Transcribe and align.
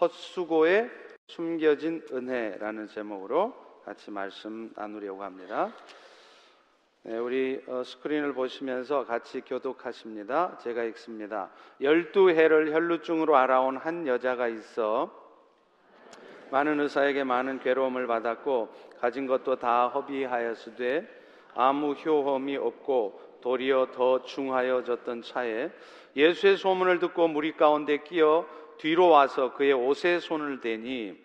헛수고에 0.00 0.88
숨겨진 1.26 2.02
은혜라는 2.12 2.88
제목으로 2.88 3.54
같이 3.84 4.10
말씀 4.10 4.72
나누려고 4.76 5.22
합니다. 5.24 5.72
네, 7.02 7.16
우리 7.16 7.62
어, 7.66 7.82
스크린을 7.84 8.34
보시면서 8.34 9.04
같이 9.04 9.40
교독하십니다. 9.40 10.58
제가 10.58 10.84
읽습니다. 10.84 11.50
열두 11.80 12.30
해를 12.30 12.72
혈루증으로 12.72 13.36
알아온 13.36 13.76
한 13.76 14.06
여자가 14.06 14.48
있어 14.48 15.10
많은 16.50 16.80
의사에게 16.80 17.24
많은 17.24 17.60
괴로움을 17.60 18.06
받았고 18.06 18.68
가진 19.00 19.26
것도 19.26 19.56
다 19.56 19.88
허비하였으되 19.88 21.06
아무 21.54 21.92
효험이 21.92 22.56
없고 22.56 23.38
도리어 23.42 23.88
더 23.92 24.22
중하여졌던 24.22 25.22
차에 25.22 25.70
예수의 26.16 26.56
소문을 26.56 26.98
듣고 26.98 27.28
무리 27.28 27.52
가운데 27.52 27.98
끼어 27.98 28.46
뒤로 28.78 29.08
와서 29.08 29.52
그의 29.54 29.72
옷에 29.72 30.20
손을 30.20 30.60
대니 30.60 31.16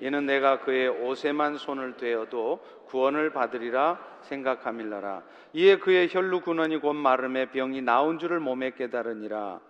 이는 0.00 0.26
내가 0.26 0.60
그의 0.60 0.88
옷에만 0.88 1.58
손을 1.58 1.96
대어도 1.96 2.60
구원을 2.86 3.30
받으리라 3.30 4.00
생각함일라라. 4.22 5.22
이에 5.52 5.76
그의 5.76 6.08
혈루 6.10 6.40
근원이 6.40 6.78
곧 6.78 6.94
마름에 6.94 7.46
병이 7.46 7.82
나온 7.82 8.18
줄을 8.18 8.40
몸에 8.40 8.70
깨달으니라. 8.70 9.60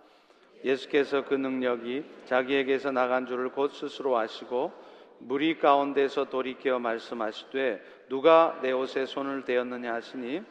예수께서 0.63 1.25
그 1.25 1.33
능력이 1.33 2.03
자기에게서 2.25 2.91
나간 2.91 3.25
줄을 3.25 3.49
곧 3.49 3.71
스스로 3.73 4.17
아시고 4.17 4.71
무리 5.19 5.57
가운데서 5.57 6.25
돌이켜 6.25 6.79
말씀하시되 6.79 8.05
누가 8.09 8.59
내 8.61 8.71
옷에 8.71 9.05
손을 9.05 9.43
대었느냐 9.43 9.93
하시니 9.93 10.41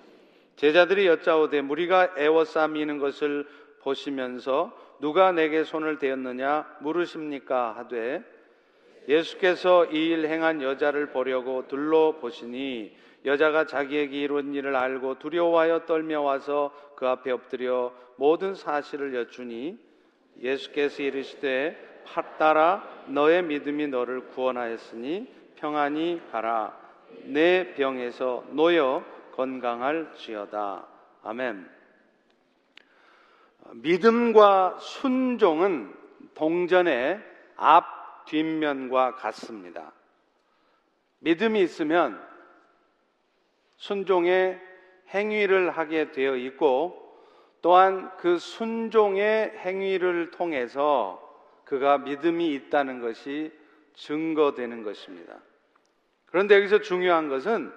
제자들이 0.57 1.07
여짜오되 1.07 1.63
무리가 1.63 2.15
애워싸미는 2.19 2.99
것을 2.99 3.49
보시면서 3.83 4.77
누가 5.01 5.33
내게 5.33 5.65
손을 5.65 5.99
대었느냐 5.99 6.77
물으십니까? 6.81 7.73
하되 7.77 8.23
예수께서 9.09 9.87
이 9.87 10.11
일 10.11 10.27
행한 10.27 10.63
여자를 10.63 11.07
보려고 11.11 11.67
둘러 11.67 12.13
보시니 12.21 12.97
여자가 13.25 13.67
자기에게 13.67 14.19
이룬 14.19 14.55
일을 14.55 14.77
알고 14.77 15.19
두려워하여 15.19 15.85
떨며 15.87 16.23
와서 16.23 16.73
그 16.97 17.07
앞에 17.07 17.31
엎드려 17.31 17.93
모든 18.17 18.55
사실을 18.55 19.15
여쭈니 19.15 19.79
예수께서 20.41 21.03
이르시되 21.03 22.03
팥따라 22.07 23.05
너의 23.09 23.43
믿음이 23.43 23.89
너를 23.89 24.29
구원하였으니 24.29 25.29
평안히 25.57 26.21
가라. 26.33 26.79
내 27.25 27.75
병에서 27.75 28.45
놓여 28.51 29.05
건강할지어다. 29.33 30.87
아멘. 31.23 31.80
믿음과 33.75 34.79
순종은 34.81 35.95
동전의 36.35 37.21
앞 37.57 38.27
뒷면과 38.27 39.15
같습니다. 39.17 39.93
믿음이 41.21 41.61
있으면 41.63 42.21
순종의 43.77 44.61
행위를 45.09 45.71
하게 45.71 46.13
되어 46.13 46.37
있고 46.37 46.97
또한 47.63 48.17
그 48.17 48.39
순종의 48.39 49.59
행위를 49.59 50.31
통해서 50.31 51.21
그가 51.65 51.99
믿음이 51.99 52.53
있다는 52.55 53.01
것이 53.01 53.53
증거되는 53.95 54.83
것입니다. 54.83 55.37
그런데 56.27 56.57
여기서 56.57 56.81
중요한 56.81 57.29
것은 57.29 57.73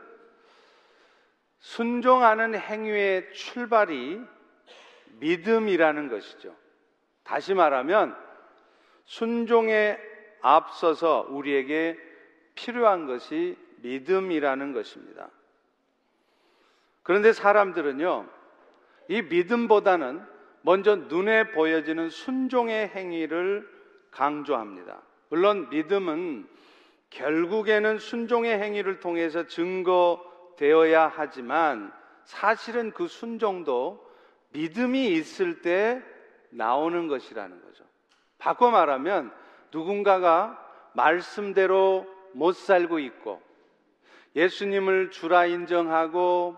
순종하는 1.60 2.56
행위의 2.56 3.34
출발이 3.34 4.22
믿음이라는 5.20 6.10
것이죠. 6.10 6.56
다시 7.24 7.54
말하면 7.54 8.16
순종에 9.06 9.98
앞서서 10.42 11.28
우리에게 11.30 11.98
필요한 12.56 13.08
것이 13.08 13.58
믿음이라는 13.78 14.74
것입니다. 14.74 15.30
그런데 17.04 17.34
사람들은요, 17.34 18.30
이 19.10 19.22
믿음보다는 19.22 20.22
먼저 20.62 20.96
눈에 20.96 21.52
보여지는 21.52 22.10
순종의 22.10 22.90
행위를 22.90 23.68
강조합니다. 24.12 25.02
물론 25.30 25.70
믿음은 25.70 26.48
결국에는 27.10 28.00
순종의 28.00 28.60
행위를 28.60 29.00
통해서 29.00 29.46
증거되어야 29.46 31.12
하지만 31.14 31.92
사실은 32.24 32.92
그 32.92 33.08
순종도 33.08 34.13
믿음이 34.54 35.14
있을 35.14 35.62
때 35.62 36.02
나오는 36.50 37.08
것이라는 37.08 37.62
거죠. 37.62 37.84
바꿔 38.38 38.72
말하면 38.72 39.32
누군가가 39.72 40.60
말씀대로 40.94 42.06
못 42.34 42.56
살고 42.56 43.00
있고 43.00 43.42
예수님을 44.36 45.12
주라 45.12 45.46
인정하고 45.46 46.58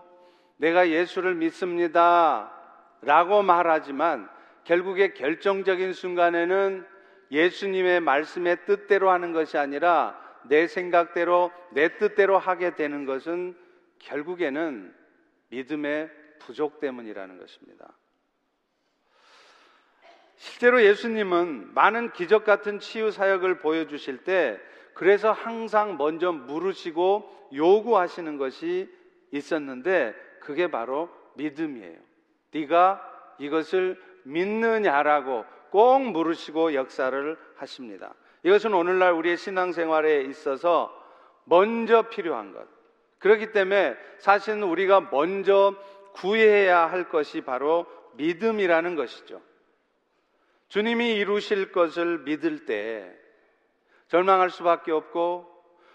내가 0.56 0.88
예수를 0.88 1.34
믿습니다 1.34 2.52
라고 3.02 3.42
말하지만 3.42 4.28
결국에 4.64 5.12
결정적인 5.12 5.92
순간에는 5.92 6.86
예수님의 7.30 8.00
말씀의 8.00 8.64
뜻대로 8.64 9.10
하는 9.10 9.32
것이 9.32 9.58
아니라 9.58 10.18
내 10.48 10.66
생각대로 10.66 11.50
내 11.72 11.98
뜻대로 11.98 12.38
하게 12.38 12.74
되는 12.74 13.04
것은 13.04 13.56
결국에는 13.98 14.94
믿음의 15.48 16.10
부족 16.38 16.80
때문이라는 16.80 17.38
것입니다. 17.38 17.92
실제로 20.36 20.82
예수님은 20.82 21.74
많은 21.74 22.12
기적 22.12 22.44
같은 22.44 22.78
치유 22.78 23.10
사역을 23.10 23.58
보여주실 23.58 24.24
때 24.24 24.60
그래서 24.94 25.32
항상 25.32 25.96
먼저 25.96 26.32
물으시고 26.32 27.50
요구하시는 27.54 28.38
것이 28.38 28.90
있었는데 29.30 30.14
그게 30.40 30.70
바로 30.70 31.10
믿음이에요. 31.36 31.98
네가 32.52 33.34
이것을 33.38 34.00
믿느냐라고 34.24 35.44
꼭 35.70 36.02
물으시고 36.02 36.74
역사를 36.74 37.36
하십니다. 37.56 38.14
이것은 38.42 38.74
오늘날 38.74 39.12
우리의 39.12 39.36
신앙생활에 39.36 40.22
있어서 40.22 40.92
먼저 41.44 42.02
필요한 42.08 42.52
것. 42.52 42.66
그렇기 43.18 43.52
때문에 43.52 43.96
사실은 44.18 44.62
우리가 44.62 45.08
먼저 45.10 45.74
구해야 46.16 46.90
할 46.90 47.08
것이 47.08 47.42
바로 47.42 47.86
믿음이라는 48.14 48.96
것이죠. 48.96 49.40
주님이 50.68 51.14
이루실 51.16 51.72
것을 51.72 52.20
믿을 52.20 52.64
때 52.64 53.14
절망할 54.08 54.50
수밖에 54.50 54.92
없고 54.92 55.46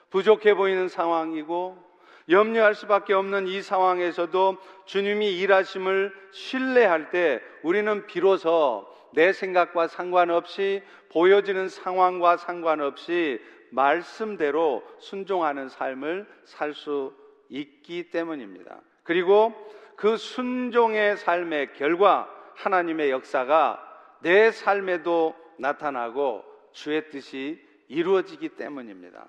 부족해 0.10 0.54
보이는 0.54 0.88
상황이고 0.88 1.92
염려할 2.30 2.76
수밖에 2.76 3.14
없는 3.14 3.48
이 3.48 3.62
상황에서도 3.62 4.58
주님이 4.86 5.38
일하심을 5.40 6.14
신뢰할 6.32 7.10
때 7.10 7.42
우리는 7.64 8.06
비로소 8.06 8.88
내 9.14 9.34
생각과 9.34 9.88
상관없이 9.88 10.84
보여지는 11.10 11.68
상황과 11.68 12.38
상관없이 12.38 13.42
말씀대로 13.72 14.84
순종하는 15.00 15.68
삶을 15.68 16.28
살 16.46 16.74
수 16.74 17.14
있기 17.50 18.12
때문입니다. 18.12 18.80
그리고 19.04 19.54
그 20.02 20.18
순종의 20.18 21.16
삶의 21.16 21.74
결과 21.74 22.28
하나님의 22.56 23.12
역사가 23.12 24.18
내 24.22 24.50
삶에도 24.50 25.36
나타나고 25.60 26.44
주의 26.72 27.08
뜻이 27.12 27.64
이루어지기 27.88 28.50
때문입니다. 28.50 29.28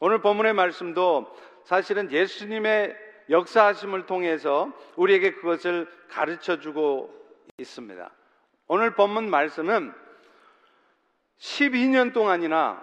오늘 0.00 0.22
본문의 0.22 0.54
말씀도 0.54 1.36
사실은 1.64 2.10
예수님의 2.10 2.96
역사하심을 3.28 4.06
통해서 4.06 4.72
우리에게 4.96 5.34
그것을 5.34 5.86
가르쳐 6.08 6.60
주고 6.60 7.14
있습니다. 7.58 8.10
오늘 8.68 8.94
본문 8.94 9.28
말씀은 9.28 9.92
12년 11.38 12.14
동안이나 12.14 12.82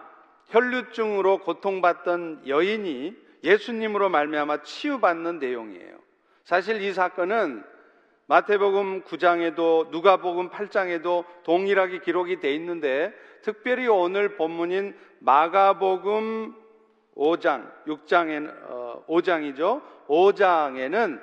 혈류증으로 0.49 1.39
고통받던 1.39 2.43
여인이 2.47 3.17
예수님으로 3.43 4.09
말미암아 4.09 4.61
치유받는 4.61 5.39
내용이에요. 5.39 6.02
사실 6.43 6.81
이 6.81 6.93
사건은 6.93 7.63
마태복음 8.25 9.03
9장에도 9.03 9.89
누가복음 9.89 10.49
8장에도 10.49 11.25
동일하게 11.43 11.99
기록이 11.99 12.39
돼 12.39 12.53
있는데 12.55 13.13
특별히 13.41 13.87
오늘 13.87 14.35
본문인 14.35 14.97
마가복음 15.19 16.55
5장, 17.15 17.71
6장에 17.85 18.51
어, 18.69 19.03
5장이죠. 19.07 19.81
5장에는 20.07 21.21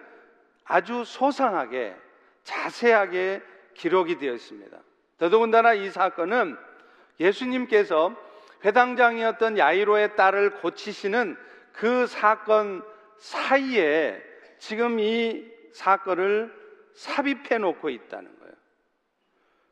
아주 0.64 1.04
소상하게 1.04 1.96
자세하게 2.44 3.42
기록이 3.74 4.18
되어 4.18 4.34
있습니다. 4.34 4.76
더더군다나 5.18 5.74
이 5.74 5.90
사건은 5.90 6.56
예수님께서 7.18 8.14
회당장이었던 8.64 9.58
야이로의 9.58 10.16
딸을 10.16 10.60
고치시는 10.60 11.36
그 11.72 12.06
사건 12.06 12.82
사이에 13.18 14.29
지금 14.60 15.00
이 15.00 15.44
사건을 15.72 16.54
삽입해 16.92 17.58
놓고 17.58 17.88
있다는 17.88 18.38
거예요. 18.38 18.52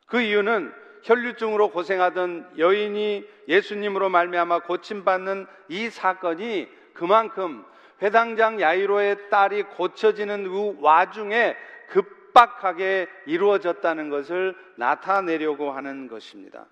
그 0.07 0.19
이유는 0.19 0.73
혈류증으로 1.03 1.69
고생하던 1.69 2.55
여인이 2.57 3.25
예수님으로 3.47 4.09
말미암아 4.09 4.63
고침받는 4.63 5.45
이 5.69 5.89
사건이 5.89 6.67
그만큼 6.93 7.63
회당장 8.01 8.59
야이로의 8.59 9.29
딸이 9.29 9.63
고쳐지는 9.63 10.49
그 10.49 10.77
와중에 10.81 11.55
급박하게 11.89 13.07
이루어졌다는 13.27 14.09
것을 14.09 14.55
나타내려고 14.75 15.71
하는 15.71 16.07
것입니다. 16.07 16.65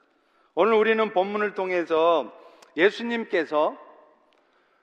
오늘 0.56 0.74
우리는 0.74 1.14
본문을 1.14 1.54
통해서 1.54 2.34
예수님께서 2.76 3.78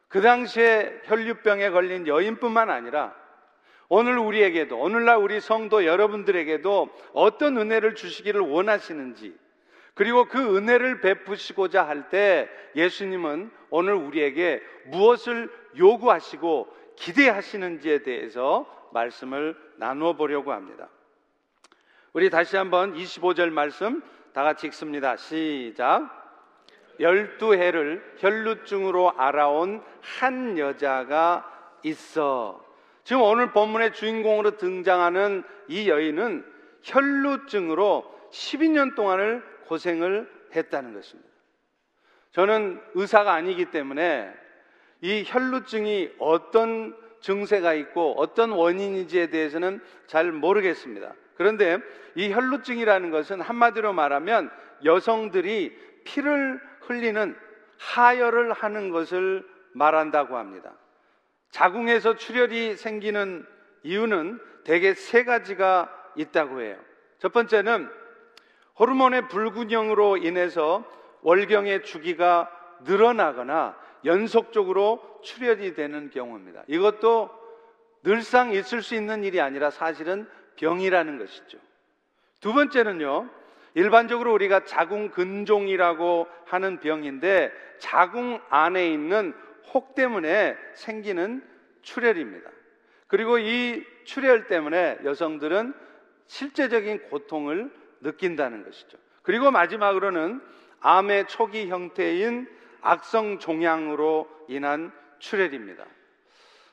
그 0.09 0.21
당시에 0.21 1.01
혈류병에 1.07 1.71
걸린 1.71 2.07
여인뿐만 2.07 2.71
아니라 2.71 3.24
오늘 3.89 4.19
우리에게도 4.19 4.79
오늘날 4.79 5.17
우리 5.17 5.41
성도 5.41 5.85
여러분들에게도 5.85 6.89
어떤 7.13 7.59
은혜를 7.59 7.95
주시기를 7.95 8.41
원하시는지 8.41 9.37
그리고 9.95 10.25
그 10.25 10.57
은혜를 10.57 11.01
베푸시고자 11.01 11.87
할 11.87 12.09
때 12.09 12.49
예수님은 12.75 13.51
오늘 13.71 13.95
우리에게 13.95 14.63
무엇을 14.87 15.51
요구하시고 15.77 16.69
기대하시는지에 16.97 18.03
대해서 18.03 18.67
말씀을 18.93 19.57
나누어 19.77 20.15
보려고 20.15 20.53
합니다. 20.53 20.89
우리 22.13 22.31
다시 22.31 22.57
한번 22.57 22.95
25절 22.95 23.51
말씀 23.51 24.03
다 24.33 24.43
같이 24.43 24.67
읽습니다. 24.69 25.17
시작. 25.17 26.23
열두 27.01 27.55
해를 27.55 28.15
혈루증으로 28.19 29.13
알아온 29.19 29.83
한 30.01 30.59
여자가 30.59 31.51
있어. 31.83 32.64
지금 33.05 33.21
오늘 33.21 33.53
본문의 33.53 33.93
주인공으로 33.93 34.57
등장하는 34.57 35.45
이 35.69 35.89
여인은 35.89 36.45
혈루증으로 36.83 38.05
12년 38.31 38.95
동안을 38.95 39.45
고생을 39.67 40.31
했다는 40.57 40.95
것입니다. 40.95 41.31
저는 42.33 42.81
의사가 42.95 43.33
아니기 43.33 43.67
때문에 43.67 44.33
이 45.03 45.23
혈루증이 45.27 46.15
어떤 46.19 46.97
증세가 47.21 47.75
있고 47.75 48.15
어떤 48.19 48.51
원인인지에 48.51 49.29
대해서는 49.29 49.81
잘 50.07 50.33
모르겠습니다. 50.33 51.15
그런데 51.37 51.79
이 52.15 52.33
혈루증이라는 52.33 53.11
것은 53.11 53.41
한마디로 53.41 53.93
말하면 53.93 54.51
여성들이 54.85 55.77
피를 56.05 56.61
흘리는 56.81 57.37
하혈을 57.79 58.53
하는 58.53 58.91
것을 58.91 59.47
말한다고 59.73 60.37
합니다. 60.37 60.73
자궁에서 61.55 62.17
출혈이 62.17 62.75
생기는 62.75 63.47
이유는 63.85 64.41
대개 64.65 64.93
세 64.93 65.23
가지가 65.23 65.89
있다고 66.17 66.61
해요. 66.63 66.77
첫 67.21 67.33
번째는 67.33 67.89
호르몬의 68.77 69.29
불균형으로 69.29 70.17
인해서 70.17 70.85
월경의 71.23 71.85
주기가 71.85 72.51
늘어나거나 72.81 73.79
연속적으로 74.05 75.21
출혈이 75.23 75.75
되는 75.75 76.11
경우입니다. 76.11 76.65
이것도 76.67 77.31
늘상 78.03 78.53
있을 78.53 78.83
수 78.83 78.97
있는 78.97 79.23
일이 79.23 79.41
아니라 79.41 79.71
사실은 79.71 80.29
병이라는 80.57 81.19
것이죠. 81.19 81.59
두 82.41 82.53
번째는요, 82.53 83.31
일반적으로 83.75 84.33
우리가 84.35 84.65
자궁 84.65 85.11
근종이라고 85.11 86.27
하는 86.47 86.81
병인데 86.81 87.53
자궁 87.79 88.41
안에 88.51 88.89
있는 88.89 89.35
혹 89.73 89.95
때문에 89.95 90.57
생기는 90.75 91.43
출혈입니다. 91.83 92.51
그리고 93.07 93.39
이 93.39 93.85
출혈 94.05 94.47
때문에 94.47 94.99
여성들은 95.05 95.75
실제적인 96.27 97.09
고통을 97.11 97.71
느낀다는 98.01 98.65
것이죠. 98.65 98.99
그리고 99.23 99.51
마지막으로는 99.51 100.41
암의 100.81 101.29
초기 101.29 101.69
형태인 101.69 102.49
악성 102.81 103.39
종양으로 103.39 104.29
인한 104.49 104.93
출혈입니다. 105.19 105.85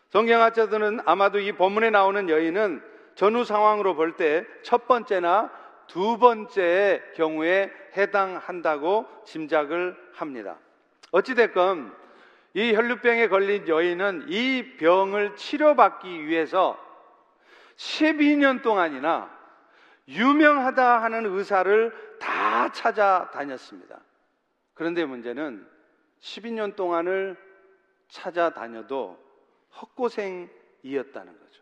성경학자들은 0.10 1.02
아마도 1.06 1.40
이 1.40 1.54
본문에 1.54 1.90
나오는 1.90 2.28
여인은 2.30 2.84
전후 3.16 3.46
상황으로 3.46 3.96
볼 3.96 4.16
때 4.18 4.46
첫 4.64 4.88
번째나 4.88 5.52
두 5.88 6.18
번째의 6.18 7.02
경우에 7.16 7.72
해당한다고 7.96 9.06
짐작을 9.26 9.96
합니다. 10.14 10.58
어찌됐건 11.12 11.94
이 12.54 12.74
혈류병에 12.74 13.30
걸린 13.30 13.68
여인은 13.68 14.26
이 14.28 14.76
병을 14.78 15.36
치료받기 15.36 16.28
위해서 16.28 16.78
12년 17.78 18.62
동안이나 18.62 19.30
유명하다 20.08 21.02
하는 21.02 21.26
의사를 21.26 22.18
다 22.20 22.72
찾아다녔습니다. 22.72 24.00
그런데 24.74 25.06
문제는 25.06 25.68
12년 26.20 26.76
동안을 26.76 27.38
찾아다녀도 28.10 29.18
헛고생이었다는 29.80 31.40
거죠. 31.40 31.62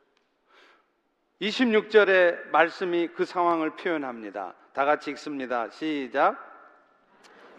26절의 1.41 2.49
말씀이 2.49 3.09
그 3.09 3.23
상황을 3.25 3.75
표현합니다. 3.75 4.55
다 4.73 4.85
같이 4.85 5.11
읽습니다. 5.11 5.69
시작. 5.69 6.48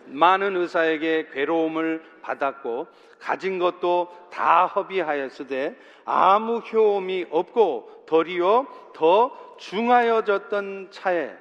많은 0.06 0.56
의사에게 0.56 1.28
괴로움을 1.32 2.02
받았고 2.22 2.86
가진 3.18 3.58
것도 3.58 4.28
다 4.32 4.66
허비하였으되 4.66 5.76
아무 6.04 6.58
효험이 6.58 7.26
없고 7.30 8.04
도리어 8.06 8.66
더 8.94 9.56
중하여졌던 9.58 10.88
차에 10.90 11.36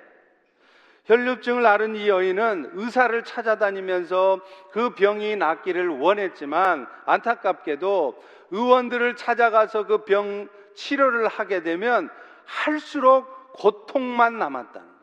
혈류증을 1.05 1.65
앓은 1.65 1.95
이 1.95 2.07
여인은 2.07 2.71
의사를 2.73 3.23
찾아다니면서 3.23 4.41
그 4.71 4.91
병이 4.91 5.37
낫기를 5.37 5.87
원했지만 5.87 6.87
안타깝게도 7.05 8.23
의원들을 8.51 9.15
찾아가서 9.15 9.87
그 9.87 10.05
병 10.05 10.49
치료를 10.75 11.27
하게 11.27 11.61
되면 11.61 12.09
할수록 12.45 13.53
고통만 13.53 14.37
남았다는 14.39 14.87
거예요. 14.87 14.99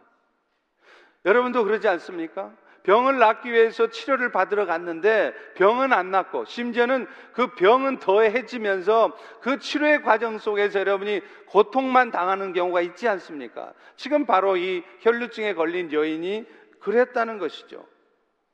여러분도 1.26 1.64
그러지 1.64 1.86
않습니까? 1.88 2.52
병을 2.86 3.18
낫기 3.18 3.52
위해서 3.52 3.88
치료를 3.88 4.30
받으러 4.30 4.64
갔는데 4.64 5.34
병은 5.56 5.92
안 5.92 6.12
낫고 6.12 6.44
심지어는 6.44 7.08
그 7.32 7.48
병은 7.56 7.98
더해지면서 7.98 9.10
그 9.40 9.58
치료의 9.58 10.02
과정 10.02 10.38
속에서 10.38 10.78
여러분이 10.78 11.20
고통만 11.46 12.12
당하는 12.12 12.52
경우가 12.52 12.80
있지 12.82 13.08
않습니까? 13.08 13.72
지금 13.96 14.24
바로 14.24 14.56
이 14.56 14.84
혈류증에 15.00 15.54
걸린 15.54 15.92
여인이 15.92 16.46
그랬다는 16.78 17.38
것이죠. 17.38 17.84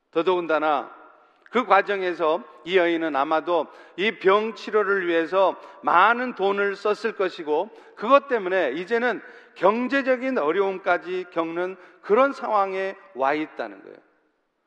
더더군다나 0.09 0.91
그 1.51 1.67
과정에서 1.67 2.43
이 2.65 2.75
여인은 2.75 3.15
아마도 3.15 3.67
이 3.97 4.13
병 4.13 4.55
치료를 4.55 5.05
위해서 5.05 5.55
많은 5.83 6.33
돈을 6.33 6.75
썼을 6.75 7.15
것이고 7.15 7.69
그것 7.95 8.27
때문에 8.27 8.71
이제는 8.71 9.21
경제적인 9.53 10.39
어려움까지 10.39 11.25
겪는 11.29 11.75
그런 12.01 12.33
상황에 12.33 12.95
와 13.13 13.35
있다는 13.35 13.83
거예요. 13.83 13.97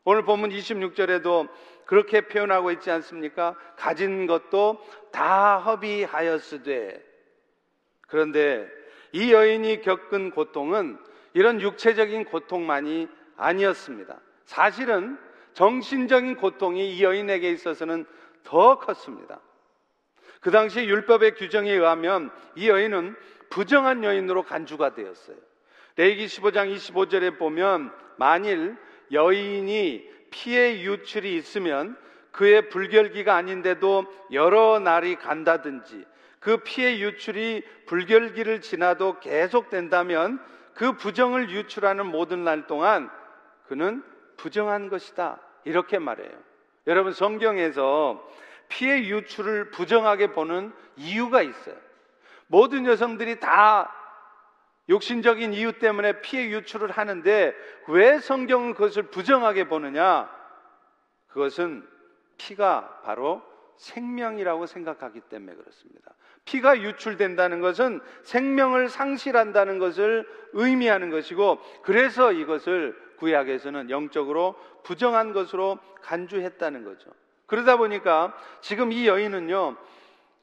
오늘 0.09 0.23
본문 0.23 0.51
26절에도 0.51 1.49
그렇게 1.85 2.21
표현하고 2.21 2.71
있지 2.71 2.93
않습니까? 2.93 3.57
가진 3.77 4.29
것도 4.29 4.81
다 5.11 5.59
허비하였으되. 5.59 7.05
그런데 8.07 8.69
이 9.11 9.33
여인이 9.33 9.81
겪은 9.81 10.31
고통은 10.31 10.97
이런 11.35 11.61
육체적인 11.61 12.27
고통만이 12.27 13.09
아니었습니다. 13.37 14.21
사실은 14.45 15.19
정신적인 15.55 16.37
고통이 16.37 16.97
이 16.97 17.03
여인에게 17.03 17.51
있어서는 17.51 18.07
더 18.45 18.79
컸습니다. 18.79 19.41
그 20.41 20.53
당시 20.53 20.85
율법의 20.85 21.35
규정에 21.35 21.73
의하면 21.73 22.31
이 22.55 22.69
여인은 22.69 23.17
부정한 23.51 24.05
여인으로 24.05 24.45
간주가 24.45 24.95
되었어요. 24.95 25.37
레이기 25.97 26.27
15장 26.27 26.73
25절에 26.73 27.39
보면 27.39 27.93
만일 28.19 28.77
여인이 29.13 30.11
피해 30.31 30.83
유출이 30.83 31.35
있으면 31.37 31.97
그의 32.33 32.69
불결기가 32.69 33.35
아닌데도 33.35 34.05
여러 34.33 34.79
날이 34.79 35.17
간다든지 35.17 36.05
그 36.39 36.59
피해 36.59 36.99
유출이 36.99 37.63
불결기를 37.87 38.61
지나도 38.61 39.21
계속된다면 39.21 40.41
그 40.75 40.93
부정을 40.93 41.51
유출하는 41.51 42.07
모든 42.07 42.45
날 42.45 42.67
동안 42.67 43.11
그는 43.67 44.03
부정한 44.37 44.89
것이다. 44.89 45.41
이렇게 45.65 45.99
말해요. 45.99 46.31
여러분 46.87 47.13
성경에서 47.13 48.23
피해 48.69 49.07
유출을 49.07 49.71
부정하게 49.71 50.33
보는 50.33 50.73
이유가 50.97 51.43
있어요. 51.43 51.75
모든 52.47 52.87
여성들이 52.87 53.41
다 53.41 53.93
욕심적인 54.89 55.53
이유 55.53 55.79
때문에 55.79 56.21
피해 56.21 56.49
유출을 56.51 56.91
하는데 56.91 57.55
왜 57.89 58.19
성경은 58.19 58.75
그것을 58.75 59.05
부정하게 59.05 59.69
보느냐? 59.69 60.31
그것은 61.29 61.87
피가 62.39 63.01
바로 63.05 63.43
생명이라고 63.77 64.67
생각하기 64.67 65.21
때문에 65.23 65.55
그렇습니다. 65.55 66.15
피가 66.45 66.81
유출된다는 66.81 67.61
것은 67.61 68.01
생명을 68.23 68.89
상실한다는 68.89 69.79
것을 69.79 70.27
의미하는 70.53 71.11
것이고 71.11 71.59
그래서 71.83 72.33
이것을 72.33 72.97
구약에서는 73.19 73.91
영적으로 73.91 74.55
부정한 74.85 75.33
것으로 75.33 75.79
간주했다는 76.03 76.85
거죠. 76.85 77.11
그러다 77.47 77.77
보니까 77.77 78.37
지금 78.61 78.93
이 78.93 79.07
여인은요, 79.07 79.77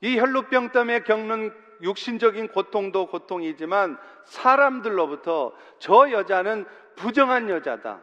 이 0.02 0.20
혈루병 0.20 0.72
때문에 0.72 1.04
겪는 1.04 1.54
육신적인 1.84 2.48
고통도 2.48 3.08
고통이지만 3.08 3.98
사람들로부터 4.25 5.54
저 5.80 6.10
여자는 6.12 6.66
부정한 6.96 7.50
여자다. 7.50 8.02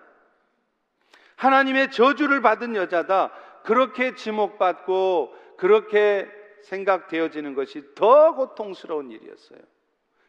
하나님의 1.36 1.90
저주를 1.90 2.42
받은 2.42 2.76
여자다. 2.76 3.32
그렇게 3.64 4.14
지목받고 4.14 5.34
그렇게 5.56 6.30
생각되어지는 6.62 7.54
것이 7.54 7.82
더 7.94 8.34
고통스러운 8.34 9.10
일이었어요. 9.10 9.58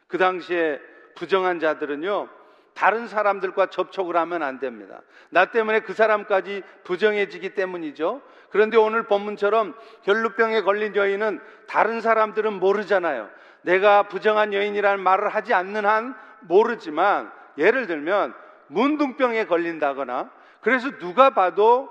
그 0.08 0.18
당시에 0.18 0.80
부정한 1.16 1.60
자들은요, 1.60 2.30
다른 2.74 3.08
사람들과 3.08 3.68
접촉을 3.68 4.16
하면 4.18 4.44
안 4.44 4.60
됩니다. 4.60 5.02
나 5.30 5.46
때문에 5.46 5.82
그 5.82 5.94
사람까지 5.94 6.64
부정해지기 6.84 7.54
때문이죠. 7.56 8.22
그런데 8.50 8.78
오늘 8.78 9.04
본문처럼 9.04 9.76
결루병에 10.04 10.62
걸린 10.62 10.96
여인은 10.96 11.40
다른 11.68 12.02
사람들은 12.02 12.54
모르잖아요. 12.54 13.30
내가 13.62 14.04
부정한 14.04 14.54
여인이라는 14.54 15.04
말을 15.04 15.30
하지 15.30 15.54
않는 15.54 15.86
한 15.86 16.16
모르지만 16.42 17.32
예를 17.58 17.88
들면 17.88 18.34
문둥병에 18.68 19.46
걸린다거나 19.46 20.32
그래서 20.62 20.98
누가 20.98 21.32
봐도 21.32 21.90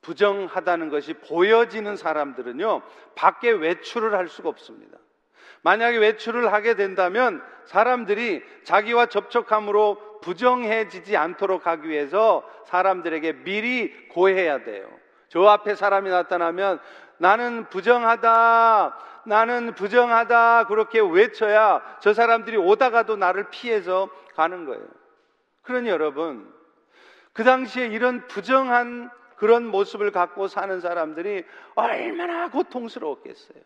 부정하다는 0.00 0.88
것이 0.90 1.14
보여지는 1.14 1.96
사람들은요, 1.96 2.82
밖에 3.14 3.50
외출을 3.50 4.14
할 4.14 4.28
수가 4.28 4.48
없습니다. 4.48 4.98
만약에 5.62 5.98
외출을 5.98 6.52
하게 6.52 6.74
된다면 6.74 7.42
사람들이 7.66 8.42
자기와 8.64 9.06
접촉함으로 9.06 10.20
부정해지지 10.22 11.16
않도록 11.16 11.66
하기 11.66 11.88
위해서 11.88 12.48
사람들에게 12.66 13.44
미리 13.44 14.08
고해야 14.08 14.64
돼요. 14.64 14.88
저 15.28 15.44
앞에 15.44 15.74
사람이 15.74 16.10
나타나면 16.10 16.80
나는 17.18 17.68
부정하다, 17.68 18.98
나는 19.26 19.74
부정하다, 19.74 20.64
그렇게 20.64 21.00
외쳐야 21.00 21.82
저 22.00 22.14
사람들이 22.14 22.56
오다가도 22.56 23.16
나를 23.16 23.50
피해서 23.50 24.08
가는 24.34 24.64
거예요. 24.64 24.86
그러니 25.62 25.88
여러분, 25.88 26.52
그 27.32 27.44
당시에 27.44 27.88
이런 27.88 28.26
부정한 28.26 29.10
그런 29.36 29.66
모습을 29.66 30.10
갖고 30.10 30.48
사는 30.48 30.80
사람들이 30.80 31.44
얼마나 31.74 32.48
고통스러웠겠어요. 32.50 33.58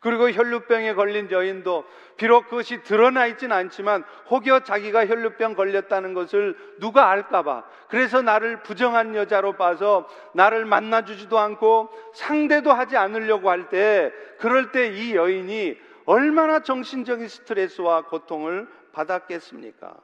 그리고 0.00 0.30
혈루병에 0.30 0.94
걸린 0.94 1.30
여인도 1.30 1.84
비록 2.16 2.44
그것이 2.48 2.82
드러나 2.82 3.26
있진 3.26 3.52
않지만 3.52 4.04
혹여 4.30 4.60
자기가 4.60 5.06
혈루병 5.06 5.54
걸렸다는 5.54 6.14
것을 6.14 6.56
누가 6.78 7.10
알까봐 7.10 7.64
그래서 7.88 8.22
나를 8.22 8.62
부정한 8.62 9.14
여자로 9.14 9.54
봐서 9.54 10.08
나를 10.34 10.64
만나주지도 10.64 11.38
않고 11.38 11.88
상대도 12.14 12.72
하지 12.72 12.96
않으려고 12.96 13.50
할 13.50 13.68
때 13.68 14.12
그럴 14.38 14.70
때 14.72 14.90
이 14.92 15.14
여인이 15.16 15.76
얼마나 16.04 16.60
정신적인 16.60 17.26
스트레스와 17.26 18.02
고통을 18.02 18.68
받았겠습니까? 18.92 19.96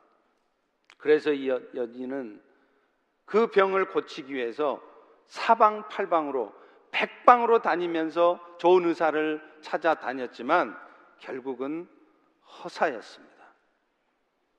그래서 0.99 1.33
이 1.33 1.49
여인은 1.49 2.41
그 3.25 3.47
병을 3.49 3.87
고치기 3.87 4.35
위해서 4.35 4.83
사방팔방으로 5.29 6.53
백방으로 6.91 7.61
다니면서 7.63 8.39
좋은 8.59 8.85
의사를 8.85 9.41
찾아다녔지만 9.63 10.77
결국은 11.19 11.89
허사였습니다. 12.47 13.33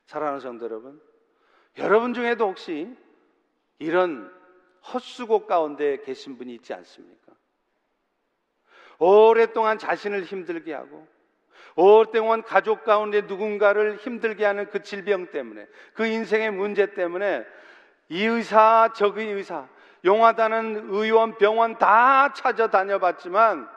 사랑하는 0.05 0.39
성도 0.39 0.65
여러분, 0.65 1.01
여러분 1.77 2.13
중에도 2.13 2.47
혹시 2.47 2.95
이런 3.79 4.31
헛수고 4.93 5.45
가운데 5.45 5.97
계신 6.01 6.37
분이 6.37 6.53
있지 6.55 6.73
않습니까? 6.73 7.33
오랫동안 8.99 9.77
자신을 9.77 10.23
힘들게 10.23 10.73
하고 10.73 11.07
오랫동안 11.75 12.43
가족 12.43 12.83
가운데 12.83 13.21
누군가를 13.21 13.97
힘들게 13.97 14.45
하는 14.45 14.69
그 14.69 14.83
질병 14.83 15.31
때문에 15.31 15.67
그 15.93 16.05
인생의 16.05 16.51
문제 16.51 16.93
때문에 16.93 17.45
이 18.09 18.25
의사 18.25 18.89
저그 18.95 19.21
의사 19.21 19.67
용하다는 20.05 20.89
의원, 20.89 21.37
병원 21.37 21.77
다 21.77 22.33
찾아다녀 22.33 22.99
봤지만 22.99 23.69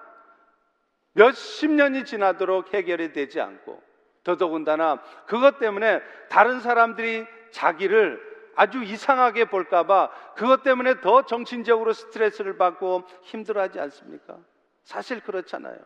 몇십 1.16 1.70
년이 1.70 2.04
지나도록 2.04 2.74
해결이 2.74 3.12
되지 3.12 3.40
않고 3.40 3.82
더더군다나 4.22 5.02
그것 5.26 5.58
때문에 5.58 6.02
다른 6.28 6.60
사람들이 6.60 7.26
자기를 7.52 8.20
아주 8.54 8.82
이상하게 8.82 9.46
볼까봐 9.46 10.10
그것 10.36 10.62
때문에 10.62 11.00
더 11.00 11.24
정신적으로 11.24 11.94
스트레스를 11.94 12.58
받고 12.58 13.04
힘들어하지 13.22 13.80
않습니까? 13.80 14.36
사실 14.84 15.20
그렇잖아요. 15.20 15.78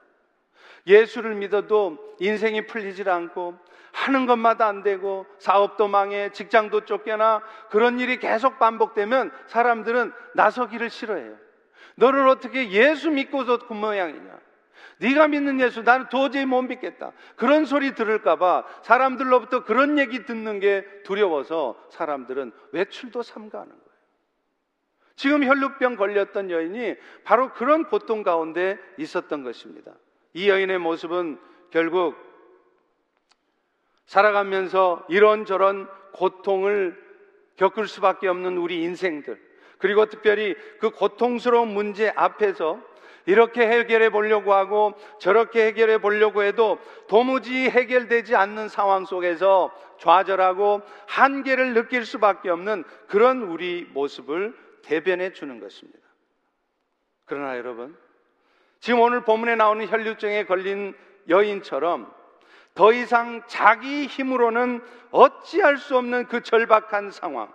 예수를 0.86 1.36
믿어도 1.36 2.16
인생이 2.18 2.66
풀리질 2.66 3.08
않고 3.08 3.56
하는 3.92 4.26
것마다 4.26 4.66
안 4.66 4.82
되고 4.82 5.26
사업도 5.38 5.86
망해 5.86 6.30
직장도 6.30 6.86
쫓겨나 6.86 7.42
그런 7.70 8.00
일이 8.00 8.18
계속 8.18 8.58
반복되면 8.58 9.30
사람들은 9.46 10.12
나서기를 10.34 10.90
싫어해요. 10.90 11.36
너를 11.94 12.26
어떻게 12.26 12.70
예수 12.70 13.10
믿고서 13.10 13.58
그 13.58 13.74
모양이냐? 13.74 14.49
네가 15.00 15.28
믿는 15.28 15.60
예수 15.60 15.82
나는 15.82 16.08
도저히 16.10 16.44
못 16.44 16.62
믿겠다. 16.62 17.12
그런 17.36 17.64
소리 17.64 17.94
들을까 17.94 18.36
봐 18.36 18.64
사람들로부터 18.82 19.64
그런 19.64 19.98
얘기 19.98 20.24
듣는 20.26 20.60
게 20.60 20.84
두려워서 21.04 21.74
사람들은 21.90 22.52
외출도 22.72 23.22
삼가하는 23.22 23.72
거예요. 23.72 23.90
지금 25.16 25.44
혈루병 25.44 25.96
걸렸던 25.96 26.50
여인이 26.50 26.96
바로 27.24 27.52
그런 27.52 27.84
고통 27.84 28.22
가운데 28.22 28.78
있었던 28.98 29.42
것입니다. 29.42 29.92
이 30.34 30.48
여인의 30.48 30.78
모습은 30.78 31.38
결국 31.70 32.16
살아가면서 34.04 35.04
이런저런 35.08 35.88
고통을 36.12 37.00
겪을 37.56 37.86
수밖에 37.86 38.28
없는 38.28 38.56
우리 38.58 38.82
인생들, 38.82 39.40
그리고 39.78 40.06
특별히 40.06 40.56
그 40.78 40.90
고통스러운 40.90 41.68
문제 41.68 42.12
앞에서 42.16 42.89
이렇게 43.26 43.66
해결해 43.66 44.10
보려고 44.10 44.54
하고 44.54 44.94
저렇게 45.18 45.66
해결해 45.66 45.98
보려고 45.98 46.42
해도 46.42 46.78
도무지 47.08 47.68
해결되지 47.68 48.36
않는 48.36 48.68
상황 48.68 49.04
속에서 49.04 49.72
좌절하고 49.98 50.82
한계를 51.06 51.74
느낄 51.74 52.06
수밖에 52.06 52.50
없는 52.50 52.84
그런 53.06 53.42
우리 53.42 53.86
모습을 53.92 54.54
대변해 54.82 55.32
주는 55.32 55.60
것입니다. 55.60 56.00
그러나 57.26 57.56
여러분, 57.56 57.96
지금 58.80 59.00
오늘 59.00 59.22
본문에 59.24 59.56
나오는 59.56 59.86
혈류증에 59.86 60.44
걸린 60.46 60.94
여인처럼 61.28 62.12
더 62.74 62.92
이상 62.92 63.42
자기 63.46 64.06
힘으로는 64.06 64.82
어찌할 65.10 65.76
수 65.76 65.96
없는 65.96 66.26
그 66.26 66.42
절박한 66.42 67.10
상황. 67.10 67.52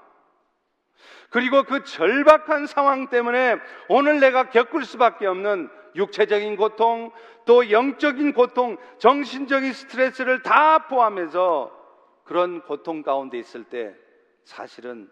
그리고 1.30 1.64
그 1.64 1.84
절박한 1.84 2.68
상황 2.68 3.10
때문에 3.10 3.58
오늘 3.90 4.20
내가 4.20 4.50
겪을 4.50 4.84
수밖에 4.84 5.26
없는 5.26 5.70
육체적인 5.96 6.56
고통, 6.56 7.12
또 7.46 7.72
영적인 7.72 8.34
고통, 8.34 8.78
정신적인 8.98 9.74
스트레스를 9.74 10.42
다 10.44 10.88
포함해서 10.88 11.72
그런 12.24 12.62
고통 12.62 13.04
가운데 13.04 13.38
있을 13.38 13.64
때 13.64 13.96
사실은 14.44 15.10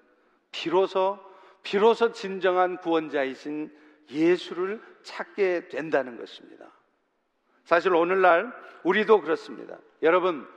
비로소, 0.51 1.20
비로소 1.62 2.12
진정한 2.12 2.77
구원자이신 2.77 3.72
예수를 4.12 4.82
찾게 5.03 5.70
된다는 5.70 6.17
것입니다. 6.17 6.65
사실 7.63 7.93
오늘날 7.93 8.51
우리도 8.84 9.22
그렇습니다. 9.22 9.77
여러분, 10.01 10.48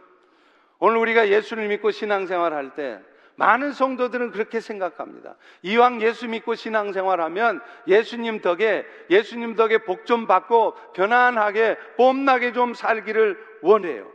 오늘 0.78 0.98
우리가 0.98 1.28
예수를 1.28 1.68
믿고 1.68 1.90
신앙생활 1.90 2.52
할 2.52 2.74
때 2.74 3.00
많은 3.36 3.72
성도들은 3.72 4.30
그렇게 4.30 4.60
생각합니다. 4.60 5.36
이왕 5.62 6.00
예수 6.02 6.26
믿고 6.28 6.54
신앙생활하면 6.54 7.60
예수님 7.86 8.40
덕에 8.40 8.84
예수님 9.10 9.56
덕에 9.56 9.78
복 9.78 10.06
좀 10.06 10.26
받고 10.26 10.74
편안하게 10.94 11.76
봄나게 11.96 12.52
좀 12.52 12.74
살기를 12.74 13.38
원해요. 13.62 14.10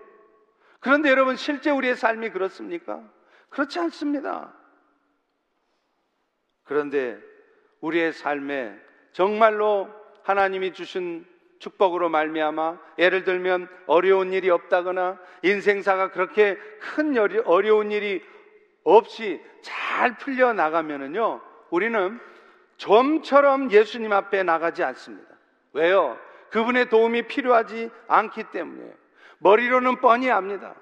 그런데 0.79 1.09
여러분 1.09 1.35
실제 1.35 1.69
우리의 1.69 1.95
삶이 1.95 2.29
그렇습니까? 2.29 3.01
그렇지 3.49 3.77
않습니다. 3.79 4.53
그런데 6.63 7.19
우리의 7.81 8.13
삶에 8.13 8.79
정말로 9.11 9.89
하나님이 10.23 10.73
주신 10.73 11.25
축복으로 11.59 12.09
말미암아 12.09 12.79
예를 12.97 13.23
들면 13.23 13.67
어려운 13.85 14.33
일이 14.33 14.49
없다거나 14.49 15.19
인생사가 15.43 16.11
그렇게 16.11 16.57
큰 16.79 17.15
어려운 17.45 17.91
일이 17.91 18.23
없이 18.83 19.41
잘 19.61 20.17
풀려 20.17 20.53
나가면은요 20.53 21.41
우리는 21.69 22.19
좀처럼 22.77 23.71
예수님 23.71 24.11
앞에 24.11 24.43
나가지 24.43 24.83
않습니다. 24.83 25.29
왜요? 25.73 26.17
그분의 26.49 26.89
도움이 26.89 27.27
필요하지 27.27 27.89
않기 28.07 28.45
때문에 28.51 28.93
머리로는 29.39 30.01
뻔히 30.01 30.29
압니다. 30.29 30.75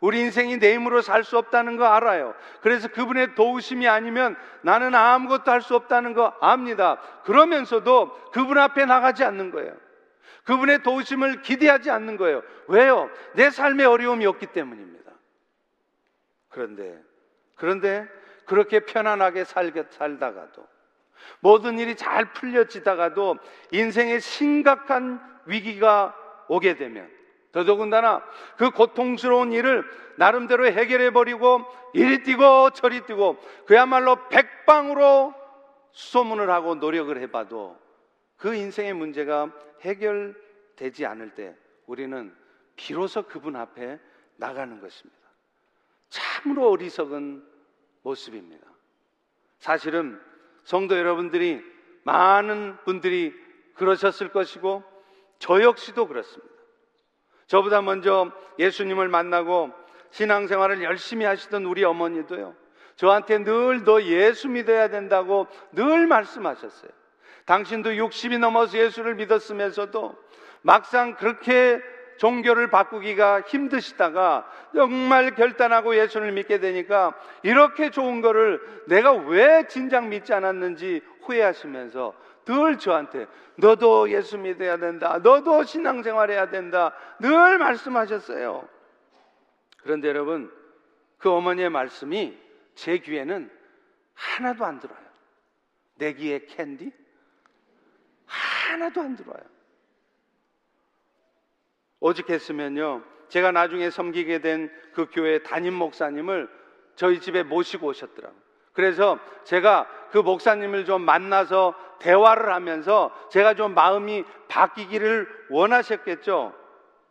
우리 0.00 0.20
인생이 0.20 0.58
내 0.58 0.74
힘으로 0.74 1.00
살 1.00 1.24
수 1.24 1.38
없다는 1.38 1.76
거 1.76 1.86
알아요. 1.86 2.34
그래서 2.60 2.88
그분의 2.88 3.34
도우심이 3.34 3.88
아니면 3.88 4.36
나는 4.62 4.94
아무것도 4.94 5.50
할 5.50 5.62
수 5.62 5.74
없다는 5.74 6.12
거 6.12 6.34
압니다. 6.40 7.00
그러면서도 7.24 8.30
그분 8.32 8.58
앞에 8.58 8.84
나가지 8.84 9.24
않는 9.24 9.50
거예요. 9.50 9.74
그분의 10.44 10.82
도우심을 10.82 11.42
기대하지 11.42 11.90
않는 11.90 12.18
거예요. 12.18 12.42
왜요? 12.68 13.10
내 13.34 13.50
삶에 13.50 13.84
어려움이 13.84 14.26
없기 14.26 14.46
때문입니다. 14.46 15.10
그런데, 16.50 17.02
그런데 17.56 18.06
그렇게 18.44 18.80
편안하게 18.80 19.44
살다가도 19.44 20.66
모든 21.40 21.78
일이 21.78 21.96
잘 21.96 22.32
풀려지다가도 22.32 23.36
인생에 23.72 24.20
심각한 24.20 25.20
위기가 25.46 26.14
오게 26.48 26.76
되면 26.76 27.10
더더군다나 27.52 28.22
그 28.56 28.70
고통스러운 28.70 29.52
일을 29.52 29.84
나름대로 30.16 30.66
해결해 30.66 31.10
버리고 31.10 31.64
이리 31.94 32.22
뛰고 32.22 32.70
저리 32.70 33.00
뛰고 33.06 33.38
그야말로 33.66 34.28
백방으로 34.28 35.34
소문을 35.92 36.50
하고 36.50 36.74
노력을 36.74 37.16
해봐도 37.16 37.76
그 38.36 38.54
인생의 38.54 38.92
문제가 38.92 39.50
해결되지 39.80 41.06
않을 41.06 41.34
때 41.34 41.56
우리는 41.86 42.34
비로소 42.76 43.22
그분 43.22 43.56
앞에 43.56 43.98
나가는 44.36 44.78
것입니다. 44.80 45.25
참으로 46.46 46.70
어리석은 46.70 47.42
모습입니다. 48.02 48.64
사실은 49.58 50.20
성도 50.62 50.96
여러분들이 50.96 51.60
많은 52.04 52.76
분들이 52.84 53.34
그러셨을 53.74 54.28
것이고 54.28 54.84
저 55.40 55.60
역시도 55.60 56.06
그렇습니다. 56.06 56.54
저보다 57.48 57.82
먼저 57.82 58.30
예수님을 58.60 59.08
만나고 59.08 59.72
신앙생활을 60.10 60.84
열심히 60.84 61.24
하시던 61.26 61.64
우리 61.64 61.82
어머니도요. 61.82 62.54
저한테 62.94 63.38
늘 63.38 63.84
너 63.84 64.00
예수 64.02 64.48
믿어야 64.48 64.88
된다고 64.88 65.48
늘 65.72 66.06
말씀하셨어요. 66.06 66.90
당신도 67.46 67.90
60이 67.90 68.38
넘어서 68.38 68.78
예수를 68.78 69.16
믿었으면서도 69.16 70.16
막상 70.62 71.16
그렇게 71.16 71.80
종교를 72.18 72.70
바꾸기가 72.70 73.42
힘드시다가 73.42 74.50
정말 74.74 75.34
결단하고 75.34 75.96
예수를 75.96 76.32
믿게 76.32 76.60
되니까 76.60 77.14
이렇게 77.42 77.90
좋은 77.90 78.20
거를 78.20 78.60
내가 78.86 79.12
왜 79.12 79.66
진작 79.68 80.08
믿지 80.08 80.32
않았는지 80.32 81.02
후회하시면서 81.22 82.14
늘 82.46 82.78
저한테 82.78 83.26
너도 83.56 84.10
예수 84.10 84.38
믿어야 84.38 84.76
된다. 84.76 85.18
너도 85.22 85.64
신앙생활 85.64 86.30
해야 86.30 86.48
된다. 86.48 86.94
늘 87.20 87.58
말씀하셨어요. 87.58 88.68
그런데 89.82 90.08
여러분, 90.08 90.52
그 91.18 91.30
어머니의 91.30 91.70
말씀이 91.70 92.36
제 92.74 92.98
귀에는 92.98 93.50
하나도 94.14 94.64
안 94.64 94.78
들어요. 94.78 94.98
내 95.96 96.12
귀에 96.12 96.44
캔디? 96.46 96.92
하나도 98.26 99.00
안 99.00 99.16
들어요. 99.16 99.55
오직 102.00 102.30
했으면요. 102.30 103.02
제가 103.28 103.52
나중에 103.52 103.90
섬기게 103.90 104.40
된 104.40 104.70
그 104.96 105.06
교회 105.12 105.40
담임 105.42 105.74
목사님을 105.74 106.48
저희 106.94 107.20
집에 107.20 107.42
모시고 107.42 107.88
오셨더라고요. 107.88 108.40
그래서 108.72 109.18
제가 109.44 109.86
그 110.10 110.16
목사님을 110.16 110.86
좀 110.86 111.02
만나서 111.02 111.74
대화를 111.98 112.50
하면서 112.50 113.14
제가 113.30 113.52
좀 113.52 113.74
마음이 113.74 114.24
바뀌기를 114.48 115.28
원하셨겠죠. 115.50 116.54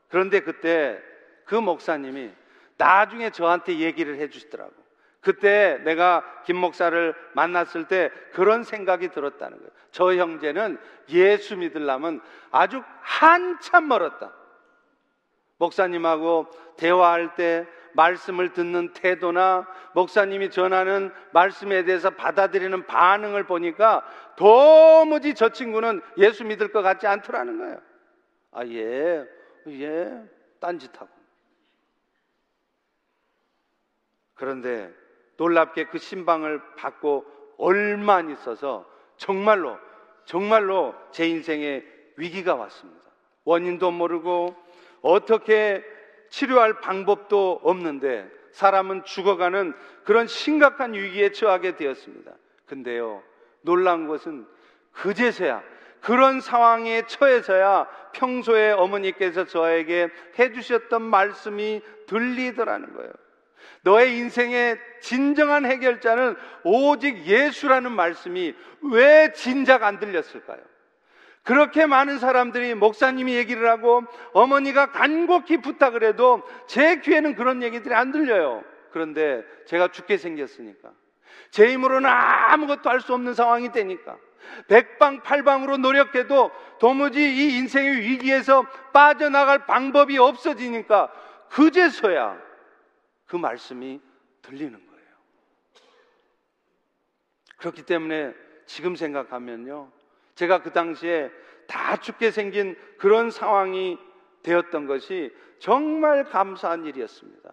그런데 0.10 0.39
그때 0.39 1.00
그 1.46 1.54
목사님이 1.54 2.32
나중에 2.77 3.30
저한테 3.30 3.77
얘기를 3.77 4.15
해 4.15 4.30
주시더라고. 4.30 4.74
그때 5.22 5.80
내가 5.84 6.24
김 6.46 6.58
목사를 6.58 7.13
만났을 7.34 7.88
때 7.88 8.10
그런 8.34 8.63
생각이 8.63 9.10
들었다는 9.10 9.58
거예요. 9.60 9.72
저 9.92 10.15
형제는 10.15 10.80
예수 11.10 11.56
믿으려면 11.56 12.20
아주 12.50 12.82
한참 13.01 13.88
멀었다. 13.88 14.33
목사님하고 15.57 16.48
대화할 16.77 17.35
때 17.35 17.65
말씀을 17.94 18.51
듣는 18.53 18.94
태도나 18.94 19.68
목사님이 19.94 20.50
전하는 20.50 21.11
말씀에 21.31 21.85
대해서 21.85 22.09
받아들이는 22.09 22.85
반응을 22.87 23.46
보니까 23.46 24.05
도무지 24.35 25.33
저 25.33 25.50
친구는 25.50 26.01
예수 26.18 26.44
믿을 26.44 26.72
것 26.72 26.81
같지 26.81 27.07
않더라는 27.07 27.57
거예요. 27.57 27.81
아, 28.51 28.65
예, 28.65 29.25
예, 29.68 30.24
딴짓하고. 30.59 31.09
그런데 34.33 34.94
놀랍게 35.37 35.85
그 35.85 35.98
신방을 35.98 36.61
받고 36.75 37.25
얼마 37.57 38.15
안 38.15 38.29
있어서 38.29 38.85
정말로, 39.18 39.77
정말로 40.25 40.94
제 41.11 41.27
인생에 41.27 41.83
위기가 42.18 42.55
왔습니다. 42.55 43.01
원인도 43.46 43.91
모르고 43.91 44.55
어떻게 45.05 45.83
치료할 46.29 46.81
방법도 46.81 47.61
없는데 47.63 48.27
사람은 48.51 49.03
죽어가는 49.05 49.74
그런 50.03 50.25
심각한 50.25 50.94
위기에 50.94 51.31
처하게 51.31 51.75
되었습니다. 51.75 52.31
근데요, 52.65 53.22
놀란 53.61 54.07
것은 54.07 54.48
그제서야 54.91 55.61
그런 56.01 56.41
상황에 56.41 57.03
처해서야 57.05 57.87
평소에 58.13 58.72
어머니께서 58.72 59.46
저에게 59.46 60.09
해주셨던 60.39 61.03
말씀이 61.03 61.81
들리더라는 62.07 62.94
거예요. 62.94 63.11
너의 63.83 64.18
인생의 64.18 64.79
진정한 65.01 65.65
해결자는 65.65 66.35
오직 66.63 67.25
예수라는 67.27 67.91
말씀이 67.91 68.55
왜 68.81 69.31
진작 69.33 69.83
안 69.83 70.00
들렸을까요? 70.00 70.59
그렇게 71.46 71.86
많은 71.86 72.18
사람들이 72.18 72.74
목사님이 72.74 73.36
얘기를 73.36 73.70
하고 73.70 74.01
어머니가 74.34 74.92
간곡히 74.92 75.58
부탁을 75.62 76.03
해도 76.03 76.42
제 76.66 77.00
귀에는 77.01 77.36
그런 77.36 77.62
얘기들이 77.62 77.94
안 77.94 78.12
들려요. 78.12 78.64
그런데 78.92 79.44
제가 79.68 79.90
죽게 79.90 80.18
생겼으니까. 80.18 80.92
제 81.51 81.72
힘으로는 81.72 82.10
아무것도 82.10 82.90
할 82.90 83.00
수 83.00 83.14
없는 83.14 83.36
상황이 83.36 83.72
되니까. 83.72 84.18
백방팔방으로 84.68 85.77
노력해도 85.77 86.50
도무지 86.79 87.22
이 87.22 87.58
인생의 87.58 87.98
위기에서 88.01 88.64
빠져나갈 88.92 89.68
방법이 89.68 90.18
없어지니까 90.18 91.12
그제서야 91.50 92.40
그 93.27 93.36
말씀이 93.36 94.01
들리는 94.42 94.72
거예요. 94.74 95.08
그렇기 97.58 97.84
때문에 97.84 98.34
지금 98.66 98.96
생각하면요. 98.96 99.95
제가 100.36 100.62
그 100.62 100.72
당시에 100.72 101.32
다 101.68 101.98
죽게 101.98 102.32
생긴 102.32 102.78
그런 102.98 103.32
상황이 103.32 103.98
되었던 104.44 104.86
것이 104.86 105.34
정말 105.60 106.26
감사한 106.26 106.86
일이었습니다. 106.86 107.52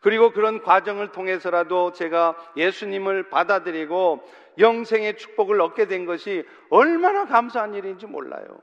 그리고 0.00 0.30
그런 0.32 0.62
과정을 0.62 1.12
통해서라도 1.12 1.92
제가 1.92 2.34
예수님을 2.56 3.28
받아들이고 3.28 4.22
영생의 4.58 5.18
축복을 5.18 5.60
얻게 5.60 5.86
된 5.86 6.06
것이 6.06 6.46
얼마나 6.70 7.26
감사한 7.26 7.74
일인지 7.74 8.06
몰라요. 8.06 8.62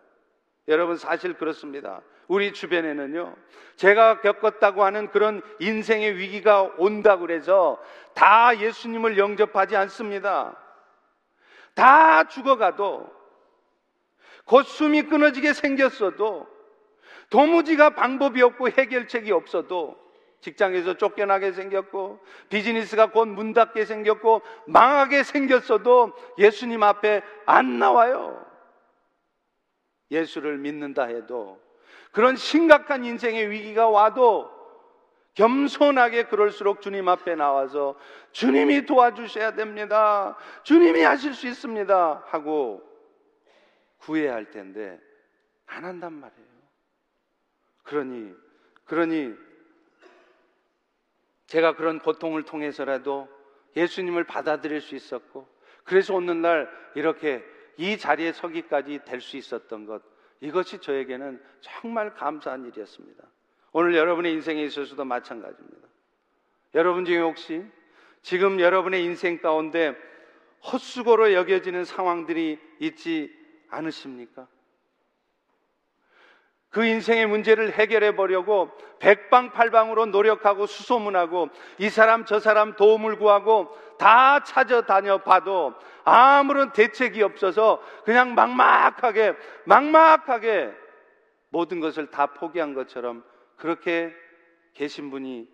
여러분 0.68 0.98
사실 0.98 1.34
그렇습니다. 1.36 2.02
우리 2.28 2.52
주변에는요, 2.52 3.36
제가 3.78 4.20
겪었다고 4.22 4.84
하는 4.84 5.10
그런 5.12 5.42
인생의 5.60 6.18
위기가 6.18 6.64
온다고 6.78 7.22
그래서 7.22 7.82
다 8.14 8.58
예수님을 8.58 9.18
영접하지 9.18 9.78
않습니다. 9.78 10.58
다 11.74 12.26
죽어가도 12.26 13.17
곧 14.48 14.64
숨이 14.64 15.04
끊어지게 15.04 15.54
생겼어도 15.54 16.48
도무지가 17.30 17.92
방법이 17.92 18.42
없고 18.42 18.70
해결책이 18.70 19.32
없어도 19.32 19.98
직장에서 20.40 20.96
쫓겨나게 20.96 21.52
생겼고 21.52 22.20
비즈니스가 22.50 23.12
곧 23.12 23.28
문 23.28 23.54
닫게 23.54 23.84
생겼고 23.86 24.42
망하게 24.68 25.24
생겼어도 25.24 26.14
예수님 26.38 26.82
앞에 26.84 27.22
안 27.46 27.80
나와요. 27.80 28.46
예수를 30.12 30.58
믿는다 30.58 31.04
해도 31.04 31.60
그런 32.12 32.38
심각한 32.38 33.04
인생의 33.04 33.50
위기가 33.50 33.90
와도 33.90 34.50
겸손하게 35.34 36.24
그럴수록 36.24 36.82
주님 36.82 37.10
앞에 37.10 37.36
나와서 37.36 37.96
주님이 38.32 38.86
도와주셔야 38.86 39.56
됩니다. 39.56 40.38
주님이 40.64 41.02
하실 41.02 41.34
수 41.34 41.48
있습니다. 41.48 42.24
하고 42.28 42.87
구해야 43.98 44.34
할 44.34 44.50
텐데 44.52 45.00
안 45.66 45.86
한단 45.86 46.14
말이에요. 46.14 46.48
그러니 47.84 48.34
그러니 48.86 49.34
제가 51.48 51.76
그런 51.76 52.00
고통을 52.00 52.44
통해서라도 52.44 53.30
예수님을 53.76 54.26
받아들일 54.26 54.82
수 54.82 54.96
있었고 54.96 55.48
그래서 55.84 56.14
오는 56.14 56.42
날 56.42 56.70
이렇게 56.96 57.44
이 57.78 57.98
자리에 57.98 58.34
서기까지 58.34 59.02
될 59.06 59.22
수 59.22 59.38
있었던 59.38 59.86
것 59.86 60.02
이것이 60.42 60.80
저에게는 60.80 61.42
정말 61.62 62.14
감사한 62.14 62.66
일이었습니다. 62.66 63.24
오늘 63.72 63.96
여러분의 63.96 64.34
인생에 64.34 64.64
있어서도 64.64 65.06
마찬가지입니다. 65.06 65.88
여러분 66.76 67.06
중에 67.06 67.20
혹시 67.20 67.64
지금 68.22 68.60
여러분의 68.60 69.04
인생 69.04 69.40
가운데 69.40 69.96
헛수고로 70.72 71.34
여겨지는 71.34 71.86
상황들이 71.86 72.60
있지 72.80 73.34
않으십니까? 73.70 74.48
그 76.70 76.86
인생의 76.86 77.28
문제를 77.28 77.72
해결해 77.72 78.16
보려고 78.16 78.70
백방팔방으로 79.00 80.08
노력하고 80.08 80.66
수소문하고 80.66 81.50
이 81.80 81.90
사람 81.90 82.26
저 82.26 82.40
사람 82.40 82.76
도움을 82.76 83.18
구하고 83.18 83.76
다 83.98 84.44
찾아다녀 84.44 85.20
봐도 85.20 85.74
아무런 86.04 86.72
대책이 86.74 87.24
없어서 87.24 87.82
그냥 88.06 88.36
막막하게 88.36 89.34
막막하게 89.66 90.72
모든 91.50 91.80
것을 91.80 92.12
다 92.12 92.28
포기한 92.28 92.74
것처럼 92.74 93.24
그렇게 93.56 94.14
계신 94.74 95.10
분이 95.10 95.50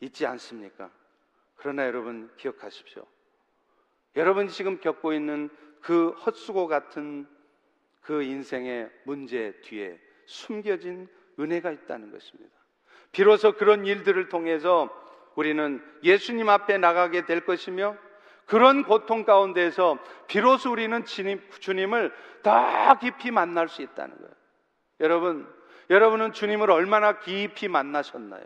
있지 0.00 0.26
않습니까? 0.26 0.90
그러나 1.56 1.86
여러분 1.86 2.30
기억하십시오. 2.36 3.04
여러분이 4.16 4.50
지금 4.50 4.78
겪고 4.78 5.12
있는 5.12 5.50
그 5.80 6.10
헛수고 6.10 6.66
같은 6.66 7.26
그 8.00 8.22
인생의 8.22 8.90
문제 9.04 9.52
뒤에 9.62 9.98
숨겨진 10.26 11.08
은혜가 11.38 11.70
있다는 11.70 12.10
것입니다. 12.10 12.50
비로소 13.12 13.52
그런 13.52 13.86
일들을 13.86 14.28
통해서 14.28 14.88
우리는 15.34 15.82
예수님 16.02 16.48
앞에 16.48 16.78
나가게 16.78 17.24
될 17.24 17.44
것이며 17.44 17.96
그런 18.46 18.82
고통 18.82 19.24
가운데에서 19.24 19.98
비로소 20.26 20.72
우리는 20.72 21.04
주님을 21.04 22.12
더 22.42 22.98
깊이 22.98 23.30
만날 23.30 23.68
수 23.68 23.82
있다는 23.82 24.16
거예요. 24.16 24.32
여러분, 25.00 25.48
여러분은 25.88 26.32
주님을 26.32 26.70
얼마나 26.70 27.20
깊이 27.20 27.68
만나셨나요? 27.68 28.44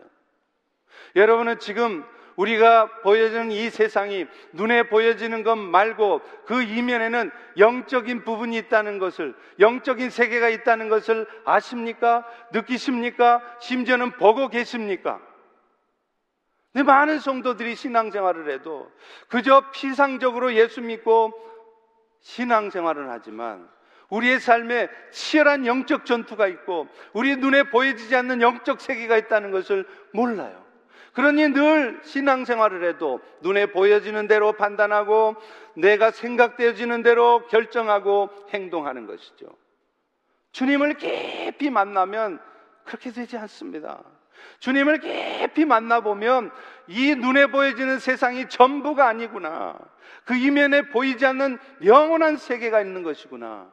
여러분은 1.15 1.59
지금 1.59 2.05
우리가 2.35 3.01
보여지는 3.01 3.51
이 3.51 3.69
세상이 3.69 4.25
눈에 4.53 4.83
보여지는 4.83 5.43
것 5.43 5.55
말고 5.55 6.21
그 6.45 6.63
이면에는 6.63 7.31
영적인 7.57 8.23
부분이 8.23 8.57
있다는 8.57 8.99
것을, 8.99 9.33
영적인 9.59 10.09
세계가 10.09 10.49
있다는 10.49 10.89
것을 10.89 11.27
아십니까? 11.45 12.25
느끼십니까? 12.51 13.41
심지어는 13.61 14.11
보고 14.17 14.49
계십니까? 14.49 15.21
근데 16.73 16.83
많은 16.83 17.19
성도들이 17.19 17.75
신앙생활을 17.75 18.51
해도 18.51 18.91
그저 19.29 19.71
피상적으로 19.71 20.53
예수 20.55 20.81
믿고 20.81 21.31
신앙생활을 22.19 23.09
하지만 23.09 23.69
우리의 24.09 24.41
삶에 24.41 24.89
치열한 25.11 25.65
영적 25.65 26.05
전투가 26.05 26.47
있고 26.47 26.89
우리 27.13 27.37
눈에 27.37 27.63
보여지지 27.63 28.13
않는 28.17 28.41
영적 28.41 28.81
세계가 28.81 29.15
있다는 29.17 29.51
것을 29.51 29.87
몰라요. 30.11 30.64
그러니 31.15 31.47
늘 31.49 32.01
신앙생활을 32.03 32.83
해도 32.83 33.21
눈에 33.41 33.67
보여지는 33.67 34.27
대로 34.27 34.51
판단하고 34.51 35.35
내가 35.75 36.11
생각되어지는 36.11 37.03
대로 37.03 37.47
결정하고 37.47 38.29
행동하는 38.49 39.07
것이죠. 39.07 39.47
주님을 40.51 40.95
깊이 40.95 41.69
만나면 41.69 42.39
그렇게 42.83 43.11
되지 43.11 43.37
않습니다. 43.37 44.03
주님을 44.59 44.99
깊이 44.99 45.63
만나보면 45.63 46.51
이 46.87 47.15
눈에 47.15 47.47
보여지는 47.47 47.99
세상이 47.99 48.49
전부가 48.49 49.07
아니구나. 49.07 49.77
그 50.25 50.35
이면에 50.35 50.89
보이지 50.89 51.25
않는 51.25 51.57
영원한 51.85 52.35
세계가 52.35 52.81
있는 52.81 53.03
것이구나. 53.03 53.71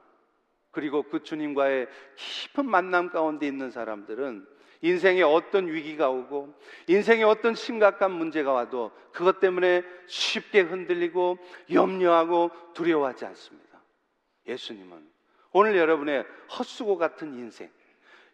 그리고 0.70 1.02
그 1.02 1.22
주님과의 1.24 1.88
깊은 2.14 2.68
만남 2.68 3.10
가운데 3.10 3.46
있는 3.46 3.70
사람들은 3.70 4.46
인생에 4.82 5.22
어떤 5.22 5.68
위기가 5.68 6.10
오고 6.10 6.52
인생에 6.88 7.22
어떤 7.22 7.54
심각한 7.54 8.10
문제가 8.10 8.52
와도 8.52 8.90
그것 9.12 9.40
때문에 9.40 9.82
쉽게 10.06 10.60
흔들리고 10.60 11.38
염려하고 11.72 12.50
두려워하지 12.74 13.24
않습니다. 13.26 13.80
예수님은 14.46 15.08
오늘 15.52 15.76
여러분의 15.76 16.24
헛수고 16.58 16.98
같은 16.98 17.32
인생 17.34 17.70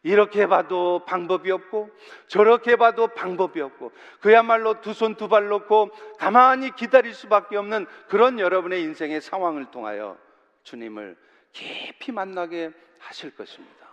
이렇게 0.05 0.47
봐도 0.47 1.05
방법이 1.07 1.51
없고 1.51 1.91
저렇게 2.29 2.77
봐도 2.77 3.09
방법이 3.09 3.61
없고 3.61 3.93
그야말로 4.21 4.81
두 4.81 4.93
손 4.93 5.17
두 5.17 5.29
발 5.29 5.49
놓고 5.49 5.91
가만히 6.19 6.75
기다릴 6.75 7.13
수밖에 7.13 7.57
없는 7.57 7.87
그런 8.09 8.39
여러분의 8.39 8.81
인생의 8.83 9.21
상황을 9.21 9.71
통하여 9.71 10.17
주님을 10.63 11.17
깊이 11.53 12.13
만나게 12.13 12.71
하실 12.99 13.35
것입니다. 13.35 13.89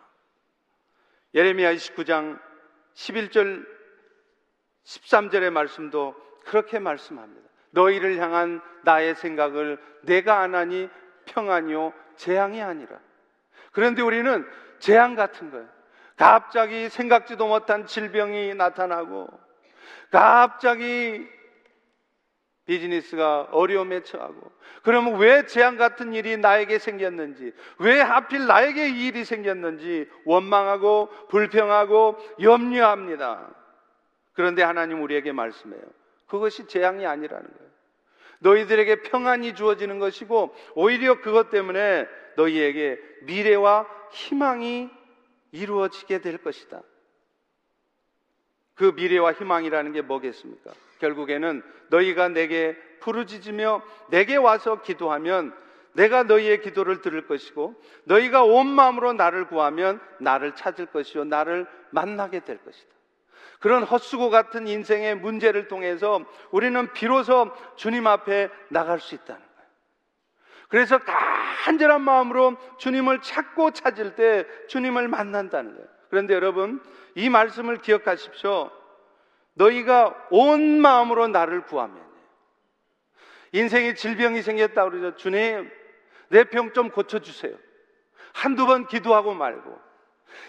예레미야 1.34 1.74
29장 1.74 2.40
11절 2.96 3.66
13절의 4.84 5.52
말씀도 5.52 6.16
그렇게 6.46 6.80
말씀합니다. 6.80 7.50
너희를 7.72 8.18
향한 8.20 8.62
나의 8.84 9.16
생각을 9.16 9.78
내가 10.04 10.40
안 10.40 10.56
하니 10.56 10.90
평안이요 11.26 11.94
재앙이 12.16 12.62
아니라. 12.62 13.00
그런데 13.72 14.02
우리는 14.02 14.48
재앙 14.80 15.16
같은 15.16 15.52
거예요. 15.52 15.68
갑자기 16.16 16.88
생각지도 16.88 17.48
못한 17.48 17.86
질병이 17.86 18.56
나타나고 18.56 19.28
갑자기 20.12 21.28
비즈니스가 22.66 23.50
어려움에 23.52 24.02
처하고 24.04 24.52
그러면 24.84 25.18
왜 25.18 25.46
재앙 25.46 25.78
같은 25.78 26.14
일이 26.14 26.38
나에게 26.38 26.80
생겼는지 26.80 27.54
왜 27.80 28.00
하필 28.02 28.46
나에게 28.48 28.90
이 28.90 29.08
일이 29.08 29.24
생겼는지 29.24 30.10
원망하고 30.26 31.10
불평하고 31.30 32.18
염려합니다. 32.42 33.54
그런데 34.34 34.64
하나님 34.64 35.02
우리에게 35.02 35.32
말씀해요. 35.32 35.82
그것이 36.28 36.68
재앙이 36.68 37.06
아니라는 37.06 37.44
거예요. 37.44 37.72
너희들에게 38.40 39.04
평안이 39.04 39.56
주어지는 39.56 40.00
것이고 40.00 40.54
오히려 40.76 41.22
그것 41.22 41.50
때문에 41.50 42.08
너희에게 42.36 43.00
미래와 43.24 43.88
희망이 44.12 44.90
이루어지게 45.52 46.20
될 46.20 46.38
것이다. 46.38 46.82
그 48.76 48.94
미래와 48.96 49.34
희망이라는 49.34 49.94
게 49.94 50.02
뭐겠습니까? 50.02 50.72
결국에는 51.00 51.64
너희가 51.90 52.30
내게 52.30 52.78
부르짖으며 53.00 53.82
내게 54.10 54.36
와서 54.36 54.82
기도하면 54.82 55.56
내가 55.94 56.24
너희의 56.24 56.62
기도를 56.62 57.02
들을 57.02 57.26
것이고 57.26 57.82
너희가 58.04 58.44
온 58.44 58.68
마음으로 58.68 59.14
나를 59.14 59.48
구하면 59.48 60.02
나를 60.20 60.54
찾을 60.56 60.88
것이요 60.88 61.24
나를 61.24 61.68
만나게 61.92 62.42
될 62.42 62.58
것이다. 62.64 62.94
그런 63.60 63.84
헛수고 63.84 64.30
같은 64.30 64.68
인생의 64.68 65.16
문제를 65.16 65.70
통해서 65.70 66.24
우리는 66.52 66.92
비로소 66.92 67.52
주님 67.78 68.06
앞에 68.08 68.50
나갈 68.70 69.00
수 69.00 69.16
있다는 69.16 69.42
거예요. 69.42 69.70
그래서 70.68 71.00
간절한 71.64 72.02
마음으로 72.02 72.58
주님을 72.78 73.22
찾고 73.22 73.72
찾을 73.72 74.16
때 74.16 74.46
주님을 74.68 75.08
만난다는 75.08 75.76
거예요. 75.76 75.95
그런데 76.10 76.34
여러분, 76.34 76.82
이 77.16 77.30
말씀을 77.30 77.78
기억하십시오. 77.78 78.72
너희가 79.54 80.28
온 80.32 80.82
마음으로 80.82 81.28
나를 81.28 81.64
구하면 81.64 82.04
인생에 83.54 83.94
질병이 83.94 84.42
생겼다 84.42 84.84
그러죠. 84.90 85.16
주님, 85.16 85.72
내 86.30 86.44
병 86.44 86.74
좀 86.74 86.90
고쳐주세요. 86.90 87.56
한두 88.34 88.66
번 88.66 88.88
기도하고 88.88 89.34
말고. 89.34 89.80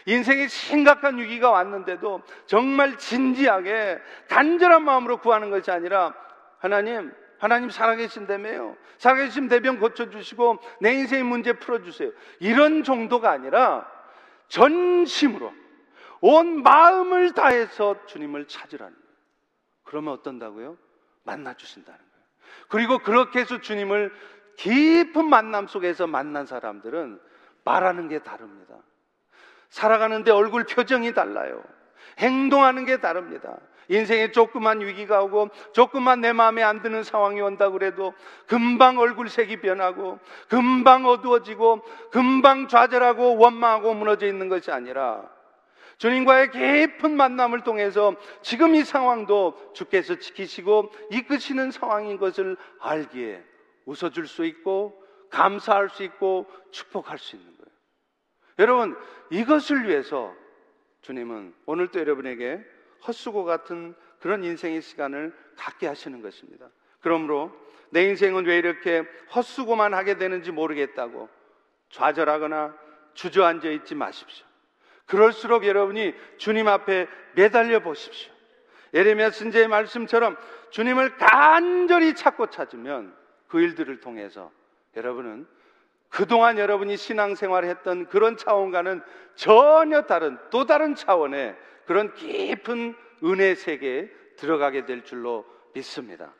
인생에 0.06 0.48
심각한 0.48 1.18
위기가 1.18 1.50
왔는데도 1.50 2.22
정말 2.46 2.98
진지하게 2.98 3.98
간절한 4.28 4.84
마음으로 4.84 5.18
구하는 5.18 5.50
것이 5.50 5.70
아니라 5.70 6.12
하나님, 6.58 7.12
하나님 7.38 7.70
살아계신다며요. 7.70 8.76
살아계신 8.98 9.46
대병 9.48 9.78
고쳐주시고 9.78 10.58
내 10.80 10.94
인생의 10.94 11.22
문제 11.22 11.52
풀어주세요. 11.52 12.10
이런 12.40 12.82
정도가 12.82 13.30
아니라 13.30 13.88
전심으로 14.48 15.52
온 16.20 16.62
마음을 16.62 17.32
다해서 17.32 18.06
주님을 18.06 18.48
찾으라는 18.48 18.92
거예요. 18.92 19.06
그러면 19.84 20.14
어떤다고요? 20.14 20.76
만나 21.24 21.54
주신다는 21.54 21.98
거예요. 21.98 22.26
그리고 22.68 22.98
그렇게 22.98 23.40
해서 23.40 23.60
주님을 23.60 24.12
깊은 24.56 25.28
만남 25.28 25.66
속에서 25.66 26.06
만난 26.06 26.46
사람들은 26.46 27.20
말하는 27.64 28.08
게 28.08 28.20
다릅니다. 28.20 28.74
살아가는데 29.68 30.30
얼굴 30.30 30.64
표정이 30.64 31.12
달라요. 31.12 31.62
행동하는 32.18 32.86
게 32.86 32.98
다릅니다. 32.98 33.58
인생에 33.88 34.32
조그만 34.32 34.80
위기가 34.80 35.22
오고 35.22 35.50
조그만 35.72 36.20
내 36.20 36.32
마음에 36.32 36.62
안 36.62 36.82
드는 36.82 37.02
상황이 37.02 37.40
온다 37.40 37.70
그래도 37.70 38.14
금방 38.46 38.98
얼굴색이 38.98 39.60
변하고 39.60 40.18
금방 40.48 41.06
어두워지고 41.06 41.82
금방 42.10 42.68
좌절하고 42.68 43.36
원망하고 43.36 43.94
무너져 43.94 44.26
있는 44.26 44.48
것이 44.48 44.70
아니라 44.70 45.30
주님과의 45.98 46.50
깊은 46.50 47.16
만남을 47.16 47.62
통해서 47.62 48.14
지금 48.42 48.74
이 48.74 48.84
상황도 48.84 49.72
주께서 49.72 50.16
지키시고 50.16 50.92
이끄시는 51.10 51.70
상황인 51.70 52.18
것을 52.18 52.56
알기에 52.80 53.42
웃어줄 53.86 54.26
수 54.26 54.44
있고 54.44 55.02
감사할 55.30 55.88
수 55.88 56.02
있고 56.02 56.46
축복할 56.70 57.18
수 57.18 57.36
있는 57.36 57.48
거예요. 57.56 57.66
여러분, 58.58 58.96
이것을 59.30 59.88
위해서 59.88 60.34
주님은 61.02 61.54
오늘도 61.66 61.98
여러분에게 61.98 62.60
헛수고 63.06 63.44
같은 63.44 63.94
그런 64.20 64.44
인생의 64.44 64.82
시간을 64.82 65.34
갖게 65.56 65.86
하시는 65.86 66.20
것입니다. 66.22 66.68
그러므로 67.00 67.52
내 67.90 68.04
인생은 68.04 68.46
왜 68.46 68.58
이렇게 68.58 69.04
헛수고만 69.34 69.94
하게 69.94 70.16
되는지 70.16 70.52
모르겠다고 70.52 71.28
좌절하거나 71.90 72.74
주저앉아 73.14 73.68
있지 73.70 73.94
마십시오. 73.94 74.46
그럴수록 75.06 75.66
여러분이 75.66 76.14
주님 76.36 76.68
앞에 76.68 77.06
매달려 77.34 77.80
보십시오. 77.80 78.32
예레미야 78.92 79.30
선제의 79.30 79.68
말씀처럼 79.68 80.36
주님을 80.70 81.16
간절히 81.16 82.14
찾고 82.14 82.50
찾으면 82.50 83.14
그 83.46 83.60
일들을 83.60 84.00
통해서 84.00 84.50
여러분은 84.96 85.46
그동안 86.08 86.58
여러분이 86.58 86.96
신앙생활을 86.96 87.68
했던 87.68 88.06
그런 88.06 88.36
차원과는 88.36 89.02
전혀 89.34 90.02
다른 90.02 90.38
또 90.50 90.64
다른 90.64 90.94
차원의 90.94 91.56
그런 91.86 92.12
깊은 92.14 92.94
은혜 93.24 93.54
세계에 93.54 94.08
들어가게 94.36 94.84
될 94.84 95.04
줄로 95.04 95.44
믿습니다. 95.74 96.34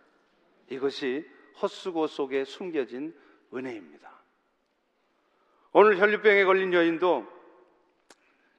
이것이 0.68 1.26
헛수고 1.61 2.06
속에 2.06 2.44
숨겨진 2.44 3.14
은혜입니다. 3.54 4.11
오늘 5.72 5.98
혈류병에 5.98 6.44
걸린 6.44 6.72
여인도 6.72 7.26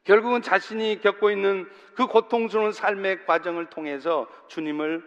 결국은 0.03 0.41
자신이 0.41 1.01
겪고 1.01 1.31
있는 1.31 1.69
그 1.95 2.07
고통스러운 2.07 2.71
삶의 2.71 3.25
과정을 3.25 3.69
통해서 3.69 4.27
주님을 4.47 5.03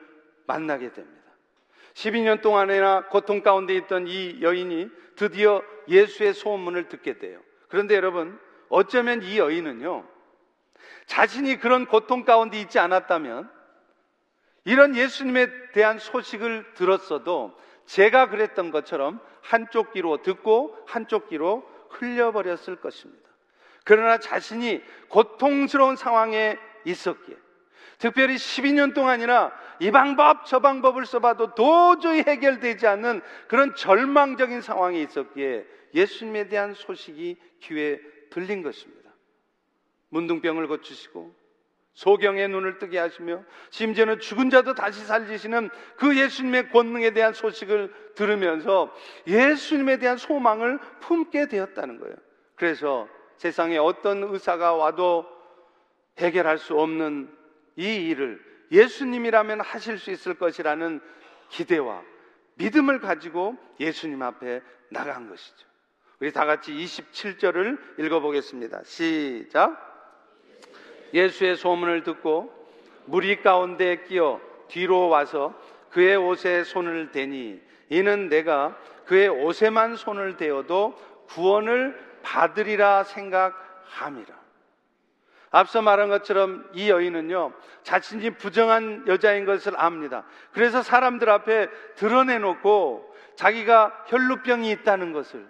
만나게 0.46 0.92
됩니다. 0.92 1.20
12년 1.94 2.42
동안이나 2.42 3.06
고통 3.06 3.42
가운데 3.42 3.74
있던 3.76 4.06
이 4.06 4.42
여인이 4.42 4.90
드디어 5.16 5.62
예수의 5.88 6.34
소문을 6.34 6.88
듣게 6.88 7.18
돼요. 7.18 7.40
그런데 7.68 7.94
여러분, 7.94 8.38
어쩌면 8.68 9.22
이 9.22 9.38
여인은요, 9.38 10.06
자신이 11.10 11.58
그런 11.58 11.86
고통 11.86 12.24
가운데 12.24 12.60
있지 12.60 12.78
않았다면, 12.78 13.50
이런 14.64 14.94
예수님에 14.94 15.72
대한 15.72 15.98
소식을 15.98 16.74
들었어도 16.74 17.52
제가 17.86 18.28
그랬던 18.28 18.70
것처럼 18.70 19.20
한쪽 19.42 19.92
귀로 19.92 20.22
듣고 20.22 20.78
한쪽 20.86 21.28
귀로 21.28 21.68
흘려버렸을 21.88 22.76
것입니다. 22.76 23.28
그러나 23.82 24.18
자신이 24.18 24.82
고통스러운 25.08 25.96
상황에 25.96 26.56
있었기에 26.84 27.34
특별히 27.98 28.36
12년 28.36 28.94
동안이나 28.94 29.52
이 29.80 29.90
방법 29.90 30.46
저 30.46 30.60
방법을 30.60 31.06
써봐도 31.06 31.56
도저히 31.56 32.22
해결되지 32.24 32.86
않는 32.86 33.20
그런 33.48 33.74
절망적인 33.74 34.60
상황에 34.60 35.00
있었기에 35.00 35.66
예수님에 35.92 36.46
대한 36.46 36.74
소식이 36.74 37.36
귀에 37.62 37.98
들린 38.30 38.62
것입니다. 38.62 38.99
문둥병을 40.10 40.68
고치시고 40.68 41.34
소경의 41.94 42.48
눈을 42.48 42.78
뜨게 42.78 42.98
하시며 42.98 43.44
심지어는 43.70 44.20
죽은 44.20 44.50
자도 44.50 44.74
다시 44.74 45.04
살리시는 45.04 45.70
그 45.96 46.16
예수님의 46.16 46.70
권능에 46.70 47.10
대한 47.10 47.32
소식을 47.32 47.92
들으면서 48.14 48.94
예수님에 49.26 49.98
대한 49.98 50.16
소망을 50.16 50.78
품게 51.00 51.48
되었다는 51.48 51.98
거예요. 51.98 52.14
그래서 52.54 53.08
세상에 53.38 53.76
어떤 53.78 54.22
의사가 54.22 54.74
와도 54.74 55.26
해결할 56.18 56.58
수 56.58 56.78
없는 56.78 57.34
이 57.76 58.08
일을 58.08 58.40
예수님이라면 58.70 59.60
하실 59.60 59.98
수 59.98 60.10
있을 60.10 60.34
것이라는 60.34 61.00
기대와 61.48 62.02
믿음을 62.54 63.00
가지고 63.00 63.56
예수님 63.80 64.22
앞에 64.22 64.62
나간 64.90 65.28
것이죠. 65.28 65.66
우리 66.20 66.32
다 66.32 66.44
같이 66.44 66.72
27절을 66.72 67.98
읽어보겠습니다. 67.98 68.84
시작. 68.84 69.89
예수의 71.12 71.56
소문을 71.56 72.02
듣고 72.02 72.52
무리 73.04 73.42
가운데 73.42 74.04
끼어 74.04 74.40
뒤로 74.68 75.08
와서 75.08 75.54
그의 75.90 76.16
옷에 76.16 76.64
손을 76.64 77.10
대니 77.10 77.60
이는 77.88 78.28
내가 78.28 78.76
그의 79.06 79.28
옷에만 79.28 79.96
손을 79.96 80.36
대어도 80.36 80.96
구원을 81.26 81.98
받으리라 82.22 83.04
생각함이라. 83.04 84.40
앞서 85.50 85.82
말한 85.82 86.08
것처럼 86.08 86.68
이 86.74 86.90
여인은요, 86.90 87.52
자신이 87.82 88.30
부정한 88.30 89.04
여자인 89.08 89.44
것을 89.44 89.72
압니다. 89.76 90.24
그래서 90.52 90.82
사람들 90.82 91.28
앞에 91.28 91.68
드러내놓고 91.96 93.14
자기가 93.34 94.04
혈루병이 94.06 94.70
있다는 94.70 95.12
것을, 95.12 95.44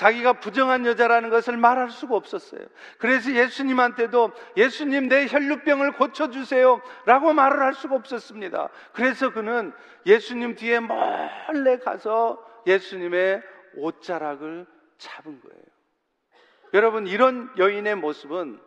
자기가 0.00 0.32
부정한 0.34 0.86
여자라는 0.86 1.28
것을 1.28 1.58
말할 1.58 1.90
수가 1.90 2.16
없었어요. 2.16 2.62
그래서 2.96 3.32
예수님한테도 3.32 4.32
예수님 4.56 5.08
내 5.08 5.26
혈루병을 5.26 5.92
고쳐주세요. 5.92 6.80
라고 7.04 7.34
말을 7.34 7.60
할 7.60 7.74
수가 7.74 7.96
없었습니다. 7.96 8.70
그래서 8.94 9.30
그는 9.30 9.74
예수님 10.06 10.54
뒤에 10.54 10.80
몰래 10.80 11.76
가서 11.84 12.42
예수님의 12.66 13.42
옷자락을 13.76 14.66
잡은 14.96 15.38
거예요. 15.42 15.64
여러분, 16.72 17.06
이런 17.06 17.50
여인의 17.58 17.96
모습은 17.96 18.58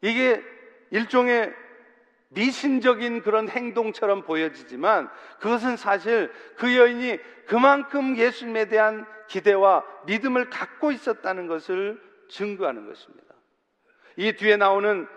이게 0.00 0.42
일종의 0.90 1.52
미신적인 2.30 3.22
그런 3.22 3.48
행동처럼 3.48 4.22
보여지지만 4.22 5.10
그것은 5.40 5.76
사실 5.76 6.32
그 6.56 6.76
여인이 6.76 7.18
그만큼 7.46 8.16
예수님에 8.16 8.66
대한 8.66 9.06
기대와 9.28 9.84
믿음을 10.06 10.48
갖고 10.48 10.92
있었다는 10.92 11.46
것을 11.48 12.00
증거하는 12.28 12.86
것입니다. 12.86 13.34
이 14.16 14.32
뒤에 14.32 14.56
나오는 14.56 15.08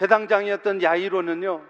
해당장이었던 0.00 0.82
야이로는요, 0.82 1.64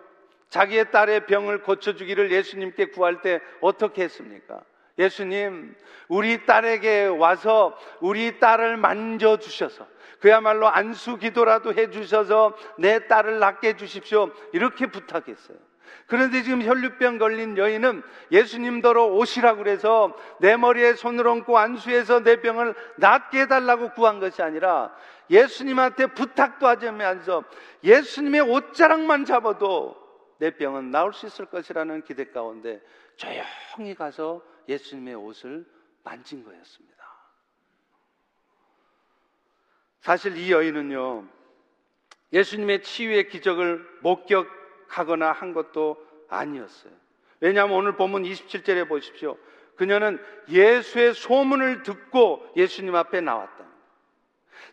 자기의 0.49 0.91
딸의 0.91 1.27
병을 1.27 1.63
고쳐주기를 1.63 2.33
예수님께 2.33 2.87
구할 2.87 3.21
때 3.23 3.41
어떻게 3.61 4.03
했습니까? 4.03 4.63
예수님, 4.99 5.75
우리 6.09 6.47
딸에게 6.47 7.07
와서 7.07 7.77
우리 8.01 8.39
딸을 8.39 8.77
만져주셔서 8.77 9.87
그야말로 10.21 10.69
안수 10.69 11.19
기도라도 11.19 11.75
해주셔서 11.75 12.57
내 12.79 13.07
딸을 13.07 13.39
낫게 13.39 13.69
해주십시오. 13.69 14.31
이렇게 14.53 14.87
부탁했어요. 14.87 15.59
그런데 16.07 16.43
지금 16.43 16.63
혈류병 16.63 17.19
걸린 17.19 17.59
여인은 17.59 18.03
예수님더러 18.31 19.07
오시라고 19.07 19.59
그래서 19.59 20.17
내 20.41 20.57
머리에 20.57 20.95
손을 20.95 21.27
얹고 21.27 21.59
안수해서 21.59 22.21
내 22.21 22.41
병을 22.41 22.75
낫게 22.97 23.43
해달라고 23.43 23.93
구한 23.93 24.21
것이 24.21 24.43
아니라 24.43 24.95
예수님한테 25.31 26.07
부탁도 26.07 26.67
하자면서 26.67 27.45
예수님의 27.83 28.41
옷자락만 28.43 29.25
잡아도 29.25 29.97
내 30.39 30.51
병은 30.51 30.91
나을 30.91 31.13
수 31.13 31.27
있을 31.27 31.47
것이라는 31.47 32.03
기대 32.03 32.27
가운데 32.31 32.81
조용히 33.17 33.95
가서 33.95 34.43
예수님의 34.69 35.15
옷을 35.15 35.65
만진 36.03 36.45
거였습니다. 36.45 36.97
사실 40.01 40.37
이 40.37 40.53
여인은요, 40.53 41.27
예수님의 42.33 42.83
치유의 42.83 43.29
기적을 43.29 43.85
목격하거나 44.03 45.33
한 45.33 45.53
것도 45.53 45.97
아니었어요. 46.29 46.93
왜냐하면 47.41 47.77
오늘 47.77 47.97
본문 47.97 48.23
27절에 48.23 48.89
보십시오. 48.89 49.37
그녀는 49.77 50.19
예수의 50.49 51.15
소문을 51.15 51.83
듣고 51.83 52.47
예수님 52.57 52.95
앞에 52.95 53.21
나왔다. 53.21 53.67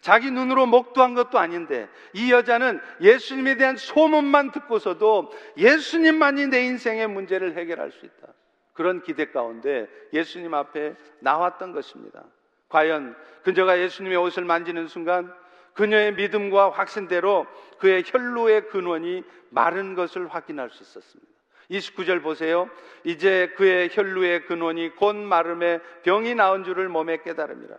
자기 0.01 0.31
눈으로 0.31 0.65
목도한 0.65 1.13
것도 1.13 1.39
아닌데 1.39 1.89
이 2.13 2.31
여자는 2.31 2.79
예수님에 3.01 3.57
대한 3.57 3.77
소문만 3.77 4.51
듣고서도 4.51 5.31
예수님만이 5.57 6.47
내 6.47 6.65
인생의 6.65 7.07
문제를 7.07 7.57
해결할 7.57 7.91
수 7.91 8.05
있다. 8.05 8.33
그런 8.73 9.01
기대 9.01 9.31
가운데 9.31 9.87
예수님 10.11 10.53
앞에 10.53 10.95
나왔던 11.19 11.71
것입니다. 11.71 12.23
과연 12.69 13.15
그녀가 13.43 13.79
예수님의 13.79 14.17
옷을 14.17 14.45
만지는 14.45 14.87
순간 14.87 15.33
그녀의 15.73 16.15
믿음과 16.15 16.71
확신대로 16.71 17.47
그의 17.79 18.03
혈로의 18.05 18.67
근원이 18.67 19.23
마른 19.49 19.95
것을 19.95 20.27
확인할 20.27 20.69
수 20.69 20.83
있었습니다. 20.83 21.31
29절 21.69 22.21
보세요. 22.21 22.69
이제 23.03 23.53
그의 23.57 23.89
혈루의 23.91 24.45
근원이 24.45 24.95
곧 24.95 25.15
마름에 25.15 25.79
병이 26.03 26.35
나온 26.35 26.63
줄을 26.63 26.89
몸에 26.89 27.21
깨달음이라. 27.23 27.75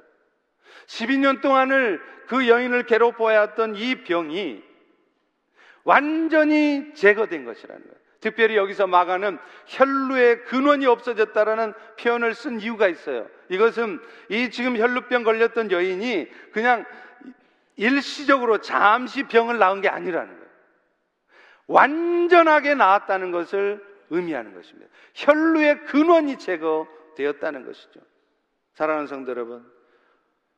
12년 0.87 1.41
동안을 1.41 2.01
그 2.27 2.49
여인을 2.49 2.87
괴롭워했던 2.87 3.77
이 3.77 4.03
병이 4.05 4.63
완전히 5.85 6.95
제거된 6.95 7.45
것이라는 7.45 7.83
거예요. 7.83 8.04
특별히 8.25 8.57
여기서 8.57 8.87
마가는 8.87 9.39
혈루의 9.67 10.45
근원이 10.45 10.87
없어졌다라는 10.87 11.75
표현을 12.01 12.35
쓴 12.35 12.59
이유가 12.59 12.89
있어요. 12.89 13.29
이것은 13.51 14.01
이 14.31 14.49
지금 14.51 14.79
혈루병 14.79 15.25
걸렸던 15.25 15.71
여인이 15.71 16.31
그냥 16.51 16.87
일시적으로 17.77 18.63
잠시 18.63 19.25
병을 19.25 19.59
낳은 19.59 19.83
게 19.83 19.91
아니라는 19.91 20.33
거예요. 20.33 20.51
완전하게 21.67 22.75
나았다는 22.75 23.31
것을 23.31 23.85
의미하는 24.09 24.55
것입니다. 24.55 24.91
혈루의 25.13 25.85
근원이 25.85 26.39
제거되었다는 26.39 27.67
것이죠. 27.67 28.01
사랑하는 28.73 29.07
성도 29.07 29.33
여러분, 29.33 29.71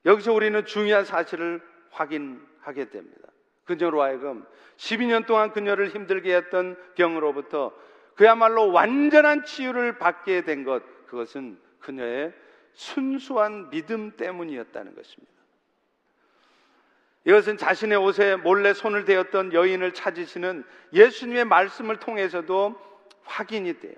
여기서 0.04 0.32
우리는 0.32 0.64
중요한 0.66 1.04
사실을 1.04 1.60
확인하게 1.90 2.90
됩니다. 2.90 3.28
그녀로 3.66 4.02
하여금 4.02 4.44
12년 4.76 5.26
동안 5.26 5.52
그녀를 5.52 5.88
힘들게 5.88 6.34
했던 6.34 6.76
병으로부터 6.94 7.72
그야말로 8.14 8.72
완전한 8.72 9.44
치유를 9.44 9.98
받게 9.98 10.42
된 10.42 10.64
것, 10.64 10.82
그것은 11.06 11.58
그녀의 11.80 12.32
순수한 12.72 13.70
믿음 13.70 14.16
때문이었다는 14.16 14.94
것입니다. 14.94 15.32
이것은 17.24 17.56
자신의 17.56 17.98
옷에 17.98 18.36
몰래 18.36 18.72
손을 18.72 19.04
대었던 19.04 19.52
여인을 19.52 19.92
찾으시는 19.92 20.64
예수님의 20.92 21.44
말씀을 21.44 21.96
통해서도 21.98 22.80
확인이 23.24 23.80
돼요. 23.80 23.94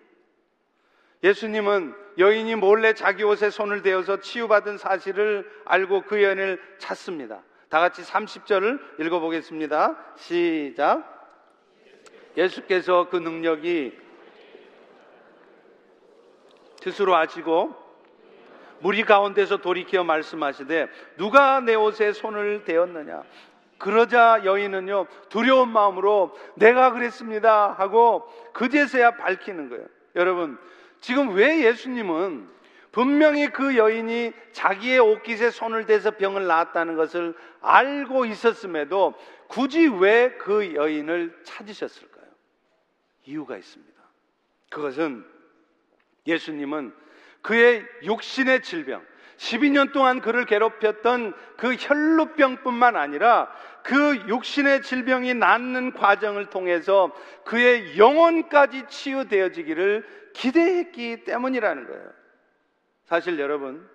예수님은 1.23 1.95
여인이 2.17 2.55
몰래 2.57 2.95
자기 2.95 3.25
옷에 3.25 3.51
손을 3.51 3.83
대어서 3.83 4.21
치유받은 4.21 4.79
사실을 4.79 5.49
알고 5.65 6.03
그 6.03 6.23
여인을 6.23 6.61
찾습니다. 6.79 7.43
다 7.69 7.81
같이 7.81 8.03
30절을 8.03 9.01
읽어보겠습니다. 9.01 9.97
시작. 10.17 11.19
예수께서 12.37 13.09
그 13.11 13.17
능력이 13.17 13.99
스스로 16.83 17.17
아시고 17.17 17.75
무리 18.81 19.03
가운데서 19.03 19.59
돌이켜 19.59 20.05
말씀하시되 20.05 20.89
누가 21.17 21.61
내 21.61 21.75
옷에 21.75 22.13
손을 22.13 22.65
대었느냐 22.65 23.25
그러자 23.77 24.43
여인은요 24.45 25.07
두려운 25.29 25.69
마음으로 25.71 26.37
내가 26.55 26.93
그랬습니다 26.93 27.73
하고 27.73 28.33
그제서야 28.53 29.17
밝히는 29.17 29.69
거예요 29.69 29.87
여러분 30.15 30.59
지금 31.01 31.35
왜 31.35 31.65
예수님은 31.65 32.49
분명히 32.93 33.49
그 33.49 33.77
여인이 33.77 34.33
자기의 34.53 34.99
옷깃에 34.99 35.51
손을 35.51 35.87
대서 35.87 36.13
병을 36.13 36.47
낳았다는 36.47 36.97
것을 36.97 37.35
알고 37.61 38.25
있었음에도 38.27 39.15
굳이 39.49 39.89
왜 39.89 40.37
그 40.39 40.75
여인을 40.75 41.41
찾으셨을까요? 41.45 42.27
이유가 43.25 43.57
있습니다. 43.57 43.93
그것은 44.71 45.25
예수님은 46.27 46.95
그의 47.43 47.85
육신의 48.03 48.63
질병, 48.63 49.05
12년 49.37 49.93
동안 49.93 50.21
그를 50.21 50.45
괴롭혔던 50.45 51.35
그 51.57 51.75
혈루병뿐만 51.75 52.97
아니라 52.97 53.51
그 53.83 54.17
육신의 54.29 54.83
질병이 54.83 55.35
낫는 55.35 55.93
과정을 55.93 56.47
통해서 56.47 57.15
그의 57.45 57.97
영혼까지 57.97 58.85
치유되어지기를 58.89 60.31
기대했기 60.35 61.25
때문이라는 61.25 61.87
거예요. 61.87 62.18
사실 63.09 63.39
여러분, 63.39 63.89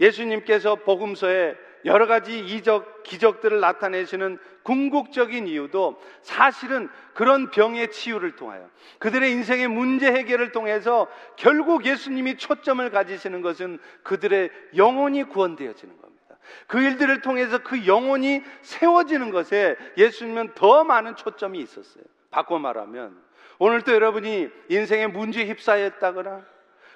예수님께서 0.00 0.74
복음서에 0.76 1.56
여러 1.84 2.06
가지 2.06 2.38
이적, 2.40 3.04
기적들을 3.04 3.60
나타내시는 3.60 4.38
궁극적인 4.64 5.46
이유도 5.46 6.00
사실은 6.22 6.88
그런 7.14 7.50
병의 7.50 7.90
치유를 7.92 8.34
통하여 8.36 8.68
그들의 8.98 9.30
인생의 9.30 9.68
문제 9.68 10.10
해결을 10.12 10.50
통해서 10.50 11.08
결국 11.36 11.84
예수님이 11.86 12.36
초점을 12.36 12.88
가지시는 12.90 13.42
것은 13.42 13.78
그들의 14.02 14.50
영혼이 14.76 15.24
구원되어지는 15.24 16.00
겁니다. 16.00 16.36
그 16.66 16.80
일들을 16.80 17.20
통해서 17.22 17.58
그 17.58 17.86
영혼이 17.86 18.42
세워지는 18.62 19.30
것에 19.30 19.76
예수님은 19.96 20.54
더 20.54 20.82
많은 20.82 21.14
초점이 21.14 21.60
있었어요. 21.60 22.04
바꿔 22.30 22.58
말하면 22.58 23.16
오늘도 23.58 23.92
여러분이 23.92 24.48
인생의 24.68 25.08
문제에 25.08 25.46
휩싸였다거나 25.46 26.44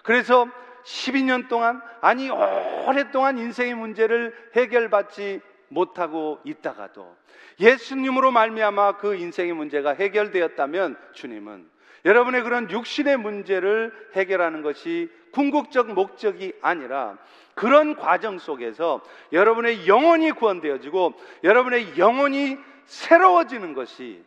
그래서 0.03 0.49
12년 0.87 1.49
동안 1.49 1.83
아니 2.01 2.31
오랫동안 2.31 3.39
인생의 3.39 3.75
문제를 3.75 4.35
해결받지 4.55 5.41
못하고 5.69 6.39
있다가도 6.45 7.17
예수님으로 7.59 8.31
말미암아 8.31 8.99
그 8.99 9.17
인생의 9.17 9.53
문제가 9.53 9.95
해결되었다면 9.95 10.97
주님은 11.13 11.69
여러분의 12.05 12.45
그런 12.45 12.71
육신의 12.71 13.17
문제를 13.17 13.93
해결하는 14.15 14.63
것이 14.63 15.11
궁극적 15.33 15.93
목적이 15.93 16.53
아니라 16.63 17.19
그런 17.55 17.97
과정 17.97 18.39
속에서 18.39 19.03
여러분의 19.33 19.89
영혼이 19.89 20.31
구원되어지고 20.33 21.15
여러분의 21.43 21.99
영혼이 21.99 22.59
새로워지는 22.85 23.75
것이 23.75 24.23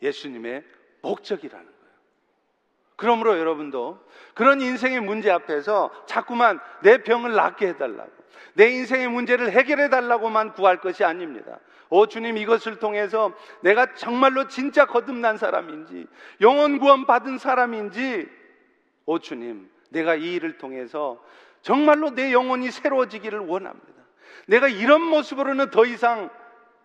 예수님의 0.00 0.64
목적이라는. 1.02 1.77
그러므로 2.98 3.38
여러분도 3.38 3.96
그런 4.34 4.60
인생의 4.60 5.00
문제 5.00 5.30
앞에서 5.30 5.92
자꾸만 6.06 6.58
내 6.82 6.98
병을 7.04 7.32
낫게 7.32 7.68
해달라고, 7.68 8.10
내 8.54 8.70
인생의 8.70 9.06
문제를 9.06 9.52
해결해 9.52 9.88
달라고만 9.88 10.54
구할 10.54 10.78
것이 10.78 11.04
아닙니다. 11.04 11.60
오 11.90 12.06
주님 12.06 12.36
이것을 12.36 12.80
통해서 12.80 13.32
내가 13.60 13.94
정말로 13.94 14.48
진짜 14.48 14.84
거듭난 14.84 15.38
사람인지, 15.38 16.08
영원 16.40 16.80
구원 16.80 17.06
받은 17.06 17.38
사람인지, 17.38 18.28
오 19.06 19.20
주님 19.20 19.70
내가 19.90 20.16
이 20.16 20.34
일을 20.34 20.58
통해서 20.58 21.22
정말로 21.62 22.10
내 22.10 22.32
영혼이 22.32 22.72
새로워지기를 22.72 23.38
원합니다. 23.38 23.94
내가 24.48 24.66
이런 24.66 25.02
모습으로는 25.02 25.70
더 25.70 25.84
이상 25.84 26.30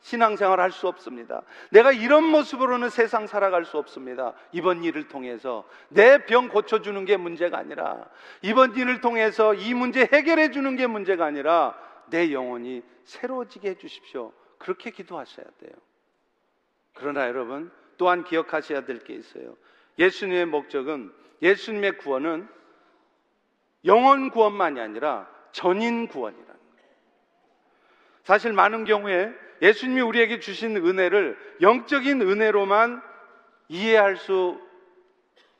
신앙생활 0.03 0.59
할 0.59 0.71
수 0.71 0.87
없습니다. 0.87 1.41
내가 1.71 1.91
이런 1.91 2.23
모습으로는 2.25 2.89
세상 2.89 3.25
살아갈 3.25 3.63
수 3.65 3.77
없습니다. 3.77 4.33
이번 4.51 4.83
일을 4.83 5.07
통해서 5.07 5.65
내 5.89 6.17
병 6.25 6.49
고쳐주는 6.49 7.05
게 7.05 7.17
문제가 7.17 7.57
아니라 7.57 8.09
이번 8.41 8.75
일을 8.75 8.99
통해서 9.01 9.53
이 9.53 9.73
문제 9.73 10.07
해결해 10.11 10.51
주는 10.51 10.75
게 10.75 10.87
문제가 10.87 11.25
아니라 11.25 11.77
내 12.07 12.31
영혼이 12.31 12.83
새로워지게 13.05 13.69
해 13.69 13.75
주십시오. 13.77 14.33
그렇게 14.57 14.91
기도하셔야 14.91 15.45
돼요. 15.59 15.71
그러나 16.93 17.27
여러분 17.27 17.71
또한 17.97 18.23
기억하셔야 18.25 18.85
될 18.85 18.99
게 19.03 19.13
있어요. 19.13 19.55
예수님의 19.99 20.45
목적은 20.47 21.13
예수님의 21.41 21.97
구원은 21.99 22.47
영원 23.85 24.31
구원만이 24.31 24.79
아니라 24.81 25.29
전인 25.53 26.07
구원이라는 26.07 26.47
거예요. 26.47 26.89
사실 28.23 28.51
많은 28.53 28.83
경우에 28.85 29.33
예수님이 29.63 30.01
우리에게 30.01 30.39
주신 30.39 30.75
은혜를 30.75 31.37
영적인 31.61 32.21
은혜로만 32.21 33.01
이해할 33.69 34.17
수 34.17 34.59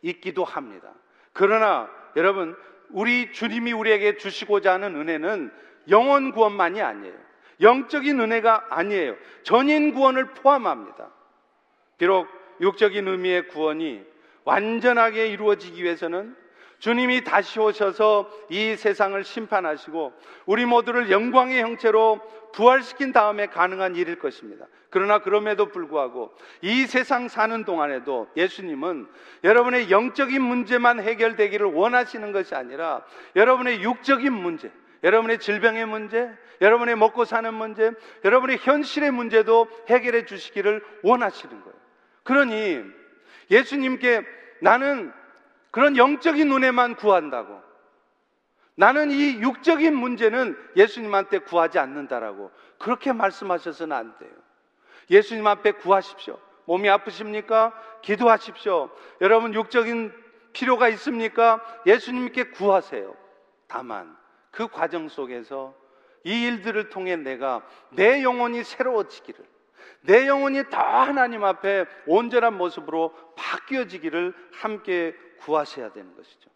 있기도 0.02 0.44
합니다. 0.44 0.94
그러나 1.32 1.90
여러분, 2.18 2.56
우리 2.90 3.32
주님이 3.32 3.72
우리에게 3.72 4.18
주시고자 4.18 4.74
하는 4.74 4.96
은혜는 4.98 5.52
영원 5.90 6.34
구원만이 6.34 6.82
아니에요. 6.82 7.16
영적인 7.62 8.20
은혜가 8.20 8.68
아니에요. 8.70 9.16
전인 9.44 9.94
구원을 9.94 10.34
포함합니다. 10.34 11.10
비록 11.98 12.28
육적인 12.60 13.08
의미의 13.08 13.48
구원이 13.48 14.04
완전하게 14.44 15.28
이루어지기 15.28 15.82
위해서는 15.82 16.36
주님이 16.84 17.24
다시 17.24 17.62
오셔서 17.62 18.30
이 18.50 18.76
세상을 18.76 19.24
심판하시고 19.24 20.12
우리 20.46 20.66
모두를 20.66 21.10
영광의 21.12 21.62
형체로 21.62 22.20
부활시킨 22.52 23.14
다음에 23.14 23.46
가능한 23.46 23.96
일일 23.96 24.20
것입니다. 24.20 24.66
그러나 24.90 25.20
그럼에도 25.20 25.68
불구하고 25.68 26.36
이 26.62 26.86
세상 26.86 27.30
사는 27.30 27.64
동안에도 27.64 28.28
예수님은 28.36 29.08
여러분의 29.46 29.92
영적인 29.92 30.42
문제만 30.42 31.02
해결되기를 31.02 31.68
원하시는 31.68 32.34
것이 32.34 32.54
아니라 32.54 33.06
여러분의 33.38 33.82
육적인 33.82 34.34
문제, 34.34 34.70
여러분의 35.06 35.40
질병의 35.40 35.86
문제, 35.86 36.30
여러분의 36.60 36.98
먹고 36.98 37.24
사는 37.24 37.54
문제, 37.54 37.92
여러분의 38.26 38.58
현실의 38.62 39.12
문제도 39.12 39.70
해결해 39.88 40.26
주시기를 40.26 40.84
원하시는 41.04 41.62
거예요. 41.62 41.78
그러니 42.24 42.84
예수님께 43.50 44.24
나는 44.60 45.14
그런 45.74 45.98
영적인 45.98 46.48
눈에만 46.50 46.96
구한다고. 46.96 47.60
나는 48.76 49.10
이 49.10 49.42
육적인 49.42 49.96
문제는 49.96 50.56
예수님한테 50.76 51.40
구하지 51.40 51.80
않는다라고. 51.80 52.52
그렇게 52.78 53.12
말씀하셔서는 53.12 53.96
안 53.96 54.16
돼요. 54.20 54.30
예수님 55.10 55.48
앞에 55.48 55.72
구하십시오. 55.72 56.38
몸이 56.66 56.88
아프십니까? 56.90 57.74
기도하십시오. 58.04 58.92
여러분 59.20 59.56
육적인 59.56 60.14
필요가 60.54 60.90
있습니까? 60.90 61.60
예수님께 61.88 62.52
구하세요. 62.52 63.16
다만 63.68 64.16
그 64.52 64.68
과정 64.68 65.10
속에서 65.10 65.74
이 66.24 66.44
일들을 66.46 66.90
통해 66.90 67.16
내가 67.16 67.64
내 67.90 68.22
영혼이 68.22 68.64
새로워지기를 68.64 69.44
내 70.02 70.28
영혼이 70.28 70.70
더 70.70 70.78
하나님 70.78 71.44
앞에 71.44 71.86
온전한 72.06 72.58
모습으로 72.58 73.12
바뀌어지기를 73.36 74.36
함께 74.52 75.16
구하셔야 75.44 75.92
되는 75.92 76.16
것이죠. 76.16 76.50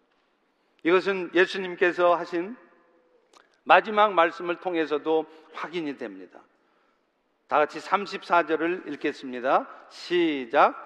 이것은 0.84 1.32
예수님께서 1.34 2.16
하신 2.16 2.56
마지막 3.64 4.14
말씀을 4.14 4.58
통해서도 4.58 5.26
확인이 5.54 5.98
됩니다. 5.98 6.40
다 7.48 7.58
같이 7.58 7.80
34절을 7.80 8.92
읽겠습니다. 8.94 9.68
시작. 9.90 10.86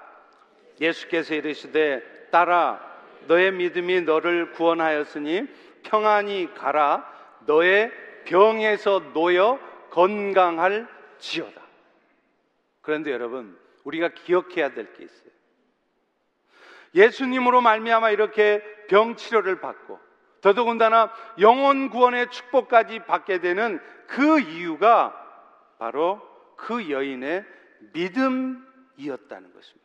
예수께서 0.80 1.36
이르시되 1.36 2.30
따라 2.32 2.80
너의 3.28 3.52
믿음이 3.52 4.02
너를 4.02 4.52
구원하였으니 4.52 5.48
평안히 5.84 6.52
가라 6.54 7.08
너의 7.46 7.92
병에서 8.26 9.14
놓여 9.14 9.60
건강할 9.92 10.88
지어다. 11.20 11.62
그런데 12.82 13.12
여러분, 13.12 13.60
우리가 13.84 14.10
기억해야 14.10 14.74
될 14.74 14.94
게 14.94 15.04
있어요. 15.04 15.31
예수님으로 16.96 17.62
말미암아 17.62 18.12
이렇게 18.12 18.62
병 18.88 19.16
치료를 19.16 19.62
받고 19.62 20.00
더더군다나 20.42 21.12
영혼 21.40 21.90
구원의 21.90 22.32
축복까지 22.32 23.06
받게 23.06 23.40
되는 23.40 23.80
그 24.08 24.40
이유가 24.40 25.16
바로 25.78 26.22
그 26.58 26.90
여인의 26.90 27.46
믿음이었다는 27.94 29.54
것입니다. 29.54 29.82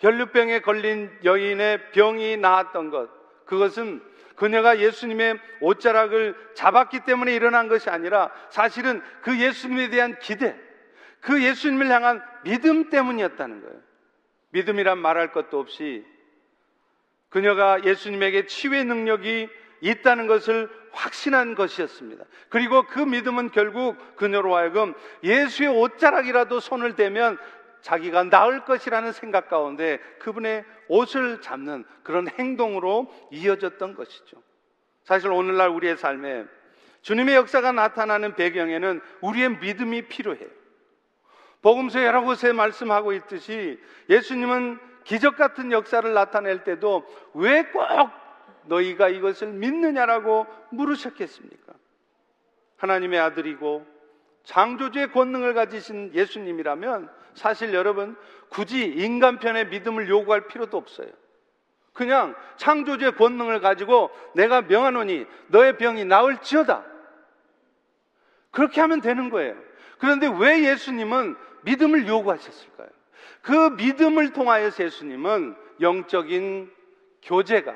혈류병에 0.00 0.60
걸린 0.60 1.10
여인의 1.24 1.92
병이 1.92 2.38
나았던 2.38 2.90
것, 2.90 3.10
그것은 3.46 4.02
그녀가 4.36 4.80
예수님의 4.80 5.38
옷자락을 5.60 6.34
잡았기 6.54 7.00
때문에 7.00 7.34
일어난 7.34 7.68
것이 7.68 7.88
아니라 7.90 8.30
사실은 8.50 9.02
그 9.22 9.38
예수님에 9.38 9.90
대한 9.90 10.18
기대, 10.18 10.56
그 11.20 11.42
예수님을 11.42 11.88
향한 11.88 12.22
믿음 12.42 12.90
때문이었다는 12.90 13.62
거예요. 13.62 13.80
믿음이란 14.50 14.98
말할 14.98 15.32
것도 15.32 15.58
없이 15.58 16.04
그녀가 17.34 17.82
예수님에게 17.82 18.46
치유의 18.46 18.84
능력이 18.84 19.48
있다는 19.80 20.28
것을 20.28 20.70
확신한 20.92 21.56
것이었습니다. 21.56 22.24
그리고 22.48 22.84
그 22.84 23.00
믿음은 23.00 23.50
결국 23.50 23.96
그녀로 24.14 24.54
하여금 24.54 24.94
예수의 25.24 25.68
옷자락이라도 25.68 26.60
손을 26.60 26.94
대면 26.94 27.36
자기가 27.80 28.22
나을 28.22 28.64
것이라는 28.64 29.10
생각 29.10 29.48
가운데 29.48 29.98
그분의 30.20 30.64
옷을 30.86 31.40
잡는 31.40 31.84
그런 32.04 32.28
행동으로 32.28 33.12
이어졌던 33.32 33.96
것이죠. 33.96 34.40
사실 35.02 35.32
오늘날 35.32 35.70
우리의 35.70 35.96
삶에 35.96 36.44
주님의 37.02 37.34
역사가 37.34 37.72
나타나는 37.72 38.36
배경에는 38.36 39.00
우리의 39.22 39.58
믿음이 39.58 40.02
필요해요. 40.02 40.48
복음서 41.62 42.00
여러 42.04 42.22
곳에 42.22 42.52
말씀하고 42.52 43.12
있듯이 43.12 43.80
예수님은 44.08 44.93
기적 45.04 45.36
같은 45.36 45.72
역사를 45.72 46.12
나타낼 46.12 46.64
때도 46.64 47.04
왜 47.34 47.70
꼭 47.70 48.10
너희가 48.64 49.08
이것을 49.08 49.48
믿느냐라고 49.48 50.46
물으셨겠습니까? 50.70 51.72
하나님의 52.78 53.20
아들이고 53.20 53.86
창조주의 54.44 55.10
권능을 55.12 55.54
가지신 55.54 56.12
예수님이라면 56.14 57.10
사실 57.34 57.74
여러분 57.74 58.16
굳이 58.48 58.84
인간편의 58.84 59.68
믿음을 59.68 60.08
요구할 60.08 60.46
필요도 60.46 60.76
없어요. 60.76 61.08
그냥 61.92 62.34
창조주의 62.56 63.14
권능을 63.16 63.60
가지고 63.60 64.10
내가 64.34 64.62
명하노니 64.62 65.26
너의 65.48 65.78
병이 65.78 66.04
나을지어다. 66.04 66.84
그렇게 68.50 68.80
하면 68.80 69.00
되는 69.00 69.30
거예요. 69.30 69.56
그런데 69.98 70.28
왜 70.38 70.64
예수님은 70.70 71.36
믿음을 71.62 72.06
요구하셨을까요? 72.06 72.88
그 73.42 73.70
믿음을 73.76 74.32
통하여서 74.32 74.84
예수님은 74.84 75.54
영적인 75.80 76.70
교제가, 77.22 77.74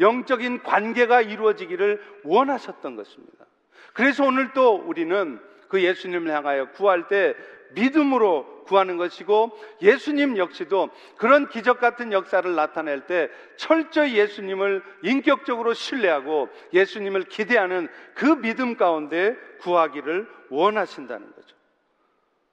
영적인 0.00 0.62
관계가 0.62 1.22
이루어지기를 1.22 2.02
원하셨던 2.24 2.96
것입니다. 2.96 3.46
그래서 3.92 4.24
오늘 4.24 4.52
또 4.52 4.74
우리는 4.74 5.40
그 5.68 5.82
예수님을 5.82 6.30
향하여 6.30 6.70
구할 6.70 7.08
때 7.08 7.34
믿음으로 7.74 8.64
구하는 8.64 8.96
것이고 8.96 9.58
예수님 9.80 10.36
역시도 10.36 10.90
그런 11.16 11.48
기적 11.48 11.80
같은 11.80 12.12
역사를 12.12 12.54
나타낼 12.54 13.06
때 13.06 13.30
철저히 13.56 14.16
예수님을 14.16 14.82
인격적으로 15.02 15.74
신뢰하고 15.74 16.48
예수님을 16.72 17.24
기대하는 17.24 17.88
그 18.14 18.40
믿음 18.40 18.76
가운데 18.76 19.36
구하기를 19.60 20.28
원하신다는 20.50 21.34
거죠. 21.34 21.56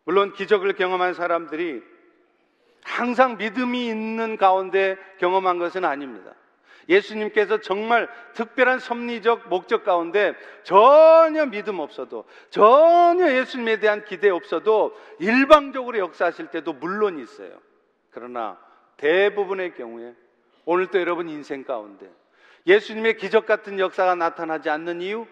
물론 0.06 0.34
기적을 0.34 0.74
경험한 0.74 1.14
사람들이 1.14 1.84
항상 2.90 3.38
믿음이 3.38 3.88
있는 3.88 4.36
가운데 4.36 4.98
경험한 5.20 5.60
것은 5.60 5.86
아닙니다. 5.86 6.34
예수님께서 6.90 7.62
정말 7.62 8.10
특별한 8.34 8.80
섭리적 8.80 9.48
목적 9.48 9.84
가운데 9.84 10.34
전혀 10.64 11.46
믿음 11.46 11.78
없어도 11.78 12.26
전혀 12.50 13.32
예수님에 13.36 13.80
대한 13.80 14.04
기대 14.06 14.30
없어도 14.30 14.98
일방적으로 15.20 16.00
역사하실 16.00 16.48
때도 16.48 16.74
물론 16.74 17.20
있어요. 17.20 17.52
그러나 18.10 18.58
대부분의 18.98 19.76
경우에 19.76 20.16
오늘 20.66 20.88
또 20.88 21.00
여러분 21.00 21.30
인생 21.30 21.64
가운데 21.64 22.10
예수님의 22.66 23.18
기적 23.18 23.46
같은 23.46 23.78
역사가 23.78 24.16
나타나지 24.16 24.72
않는 24.72 25.02
이유 25.02 25.28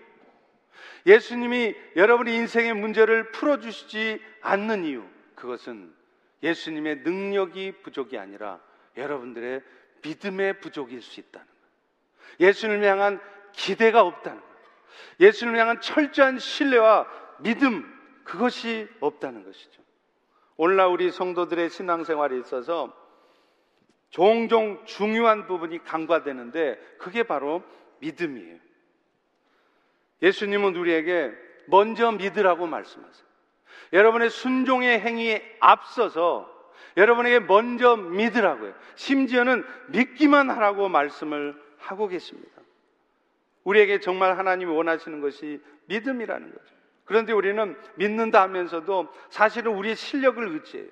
예수님이 1.08 1.74
여러분의 1.96 2.36
인생의 2.36 2.76
문제를 2.76 3.32
풀어주시지 3.32 4.22
않는 4.42 4.86
이유 4.86 5.04
그것은 5.34 5.97
예수님의 6.44 6.98
능력이 6.98 7.82
부족이 7.84 8.18
아니라 8.18 8.60
여러분들의 8.96 9.62
믿음의 10.04 10.60
부족일 10.60 11.02
수 11.02 11.20
있다는 11.20 11.46
거예요. 11.48 12.52
예수님을 12.52 12.88
향한 12.88 13.20
기대가 13.54 14.02
없다는 14.02 14.40
거예요. 14.40 14.58
예수님을 15.20 15.60
향한 15.60 15.82
철저한 15.82 16.40
신뢰와 16.40 17.08
믿음, 17.40 17.86
그것이 18.24 18.88
없다는 19.00 19.44
것이죠. 19.44 19.82
오늘날 20.58 20.88
우리 20.88 21.12
성도들의 21.12 21.70
신앙생활에 21.70 22.38
있어서 22.40 22.94
종종 24.10 24.84
중요한 24.86 25.48
부분이 25.48 25.84
간과되는데 25.84 26.98
그게 26.98 27.24
바로 27.24 27.64
믿음이에요. 28.00 28.58
예수님은 30.22 30.76
우리에게 30.76 31.32
먼저 31.68 32.12
믿으라고 32.12 32.66
말씀하세요. 32.66 33.27
여러분의 33.94 34.30
순종의 34.30 35.00
행위에 35.00 35.58
앞서서 35.60 36.50
여러분에게 36.98 37.40
먼저 37.40 37.96
믿으라고요. 37.96 38.74
심지어는 38.96 39.66
믿기만 39.90 40.50
하라고 40.50 40.90
말씀을 40.90 41.56
하고 41.78 42.08
계십니다. 42.08 42.50
우리에게 43.64 44.00
정말 44.00 44.38
하나님이 44.38 44.72
원하시는 44.72 45.22
것이 45.22 45.62
믿음이라는 45.86 46.52
거죠. 46.52 46.76
그런데 47.06 47.34
우리는 47.34 47.78
믿는다 47.96 48.42
하면서도 48.42 49.08
사실은 49.30 49.74
우리의 49.74 49.96
실력을 49.96 50.46
의지해요. 50.46 50.88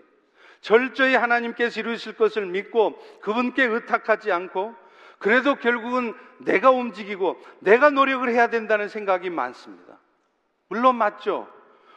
철저히 0.61 1.15
하나님께서 1.15 1.80
이루실 1.80 2.13
것을 2.15 2.45
믿고 2.45 2.97
그분께 3.21 3.63
의탁하지 3.65 4.32
않고 4.32 4.76
그래도 5.19 5.55
결국은 5.55 6.13
내가 6.39 6.71
움직이고 6.71 7.39
내가 7.59 7.89
노력을 7.89 8.28
해야 8.30 8.47
된다는 8.47 8.89
생각이 8.89 9.30
많습니다. 9.30 9.99
물론 10.67 10.95
맞죠. 10.95 11.47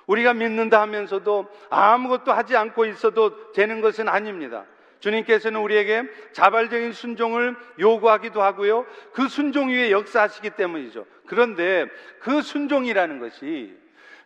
우리가 0.08 0.34
믿는다 0.34 0.80
하면서도 0.80 1.46
아무것도 1.70 2.32
하지 2.32 2.56
않고 2.56 2.86
있어도 2.86 3.52
되는 3.52 3.80
것은 3.80 4.08
아닙니다. 4.08 4.64
주님께서는 5.00 5.60
우리에게 5.60 6.02
자발적인 6.32 6.92
순종을 6.92 7.54
요구하기도 7.78 8.42
하고요. 8.42 8.84
그 9.12 9.28
순종 9.28 9.68
위에 9.68 9.92
역사하시기 9.92 10.50
때문이죠. 10.50 11.06
그런데 11.26 11.86
그 12.20 12.42
순종이라는 12.42 13.20
것이 13.20 13.76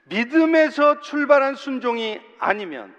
믿음에서 0.05 1.01
출발한 1.01 1.57
순종이 1.57 2.20
아니면 2.39 2.95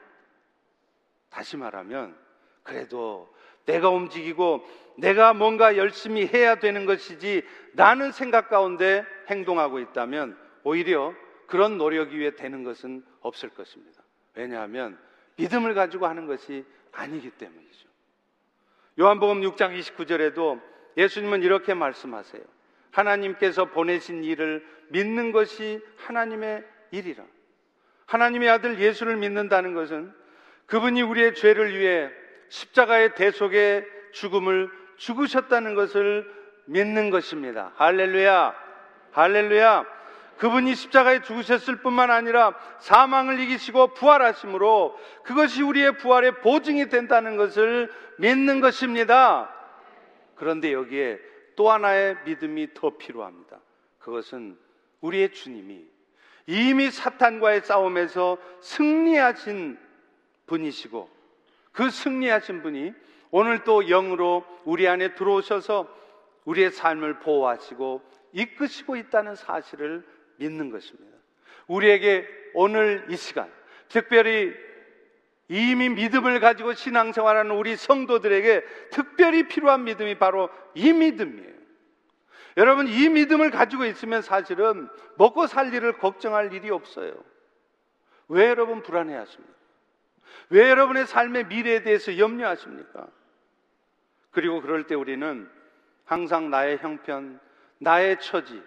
다시 1.30 1.58
말하면 1.58 2.16
그래도 2.64 3.34
내가 3.66 3.90
움직이고 3.90 4.64
내가 4.98 5.34
뭔가 5.34 5.78
열심히 5.78 6.28
해야 6.28 6.56
되는 6.56 6.86
것이지 6.86 7.44
나는 7.74 8.12
생각 8.12 8.50
가운데 8.50 9.04
행동하고 9.30 9.80
있다면 9.80 10.38
오히려 10.64 11.14
그런 11.54 11.78
노력 11.78 12.10
위에 12.10 12.32
되는 12.32 12.64
것은 12.64 13.06
없을 13.22 13.49
것입니다. 13.49 14.01
왜냐하면 14.34 14.97
믿음을 15.36 15.76
가지고 15.76 16.08
하는 16.08 16.26
것이 16.26 16.66
아니기 16.91 17.30
때문이죠. 17.30 17.89
요한복음 18.99 19.41
6장 19.41 19.80
29절에도 19.80 20.60
예수님은 20.97 21.43
이렇게 21.43 21.76
말씀하세요. 21.76 22.41
하나님께서 22.89 23.66
보내신 23.66 24.24
일을 24.24 24.66
믿는 24.89 25.32
것이 25.32 25.80
하나님의 25.97 26.66
일이라. 26.89 27.24
하나님의 28.08 28.49
아들 28.49 28.80
예수를 28.80 29.18
믿는다는 29.18 29.76
것은 29.76 30.12
그분이 30.66 31.04
우리의 31.04 31.36
죄를 31.36 31.78
위해 31.78 32.10
십자가의 32.49 33.14
대속의 33.14 33.86
죽음을 34.14 34.72
죽으셨다는 34.97 35.76
것을 35.76 36.28
믿는 36.66 37.12
것입니다. 37.12 37.74
할렐루야! 37.76 38.56
할렐루야! 39.12 40.03
그분이 40.38 40.76
십자가에 40.76 41.22
죽으셨을 41.22 41.78
뿐만 41.78 42.12
아니라 42.12 42.56
사망을 42.80 43.40
이기시고 43.40 43.94
부활하심으로 43.94 44.98
그것이 45.24 45.62
우리의 45.62 45.98
부활의 45.98 46.42
보증이 46.42 46.90
된다는 46.90 47.38
것을 47.38 47.92
믿는 48.18 48.60
것입니다. 48.60 49.54
그런데 50.36 50.74
여기에 50.74 51.20
또 51.56 51.72
하나의 51.72 52.18
믿음이 52.26 52.74
더 52.74 52.98
필요합니다. 52.98 53.60
그것은 54.00 54.58
우리의 55.02 55.32
주님이 55.32 55.86
이미 56.48 56.92
사탄과의 56.92 57.62
싸움에서 57.62 58.38
승리하신 58.62 59.78
분이시고 60.46 61.10
그 61.72 61.90
승리하신 61.90 62.62
분이 62.62 62.94
오늘 63.32 63.64
또 63.64 63.82
영으로 63.82 64.46
우리 64.66 64.88
안에 64.88 65.16
들어오셔서 65.16 65.88
우리의 66.46 66.72
삶을 66.72 67.20
보호하시고 67.20 68.02
이끄시고 68.34 68.96
있다는 68.96 69.36
사실을 69.36 70.06
믿는 70.38 70.70
것입니다. 70.70 71.18
우리에게 71.68 72.28
오늘 72.54 73.06
이 73.10 73.18
시간, 73.18 73.52
특별히 73.90 74.54
이미 75.48 75.90
믿음을 75.90 76.40
가지고 76.40 76.74
신앙생활하는 76.74 77.56
우리 77.56 77.76
성도들에게 77.76 78.64
특별히 78.92 79.48
필요한 79.48 79.84
믿음이 79.84 80.18
바로 80.18 80.50
이 80.74 80.94
믿음이에요. 80.94 81.54
여러분, 82.58 82.88
이 82.88 83.10
믿음을 83.10 83.50
가지고 83.52 83.86
있으면 83.86 84.22
사실은 84.22 84.88
먹고 85.18 85.48
살 85.48 85.74
일을 85.74 85.98
걱정할 85.98 86.54
일이 86.54 86.70
없어요. 86.70 87.14
왜 88.28 88.48
여러분 88.48 88.84
불안해 88.84 89.16
하십니까? 89.16 89.54
왜 90.50 90.70
여러분의 90.70 91.08
삶의 91.08 91.48
미래에 91.48 91.84
대해서 91.84 92.18
염려하십니까? 92.18 93.08
그리고 94.32 94.62
그럴 94.62 94.88
때 94.88 94.96
우리는 94.96 95.50
항상 96.06 96.50
나의 96.50 96.78
형편, 96.78 97.40
나의 97.80 98.20
처지, 98.20 98.62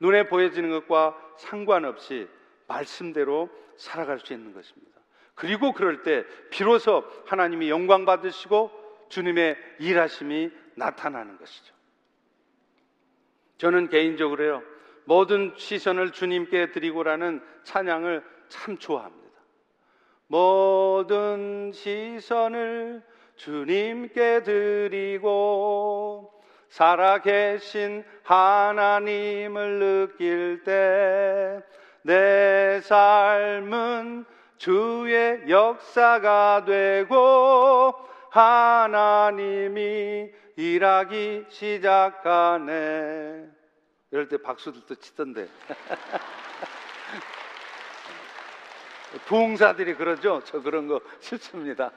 눈에 0.00 0.28
보여지는 0.28 0.70
것과 0.70 1.16
상관없이 1.36 2.28
말씀대로 2.66 3.48
살아갈 3.76 4.20
수 4.20 4.32
있는 4.32 4.52
것입니다. 4.52 4.98
그리고 5.34 5.72
그럴 5.72 6.02
때 6.02 6.24
비로소 6.50 7.04
하나님이 7.26 7.70
영광 7.70 8.04
받으시고 8.04 8.70
주님의 9.08 9.56
일하심이 9.78 10.50
나타나는 10.74 11.38
것이죠. 11.38 11.74
저는 13.58 13.88
개인적으로요, 13.88 14.62
모든 15.04 15.54
시선을 15.56 16.12
주님께 16.12 16.72
드리고라는 16.72 17.42
찬양을 17.64 18.24
참 18.48 18.78
좋아합니다. 18.78 19.28
모든 20.26 21.72
시선을 21.72 23.02
주님께 23.36 24.42
드리고 24.42 26.37
살아계신 26.68 28.04
하나님을 28.24 29.78
느낄 29.78 30.62
때 30.64 31.78
내 32.08 32.80
삶은 32.80 34.24
주의 34.56 35.48
역사가 35.48 36.64
되고 36.64 37.94
하나님이 38.30 40.32
일하기 40.56 41.44
시작하네. 41.50 43.46
이럴 44.10 44.28
때 44.28 44.40
박수들도 44.40 44.94
치던데. 44.94 45.48
부흥사들이 49.26 49.94
그러죠? 49.94 50.42
저 50.44 50.62
그런 50.62 50.88
거 50.88 51.02
싫습니다. 51.20 51.90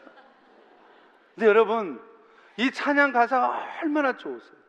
근데 1.35 1.47
여러분, 1.47 2.01
이 2.57 2.69
찬양 2.69 3.13
가사가 3.13 3.79
얼마나 3.81 4.17
좋으세요? 4.17 4.60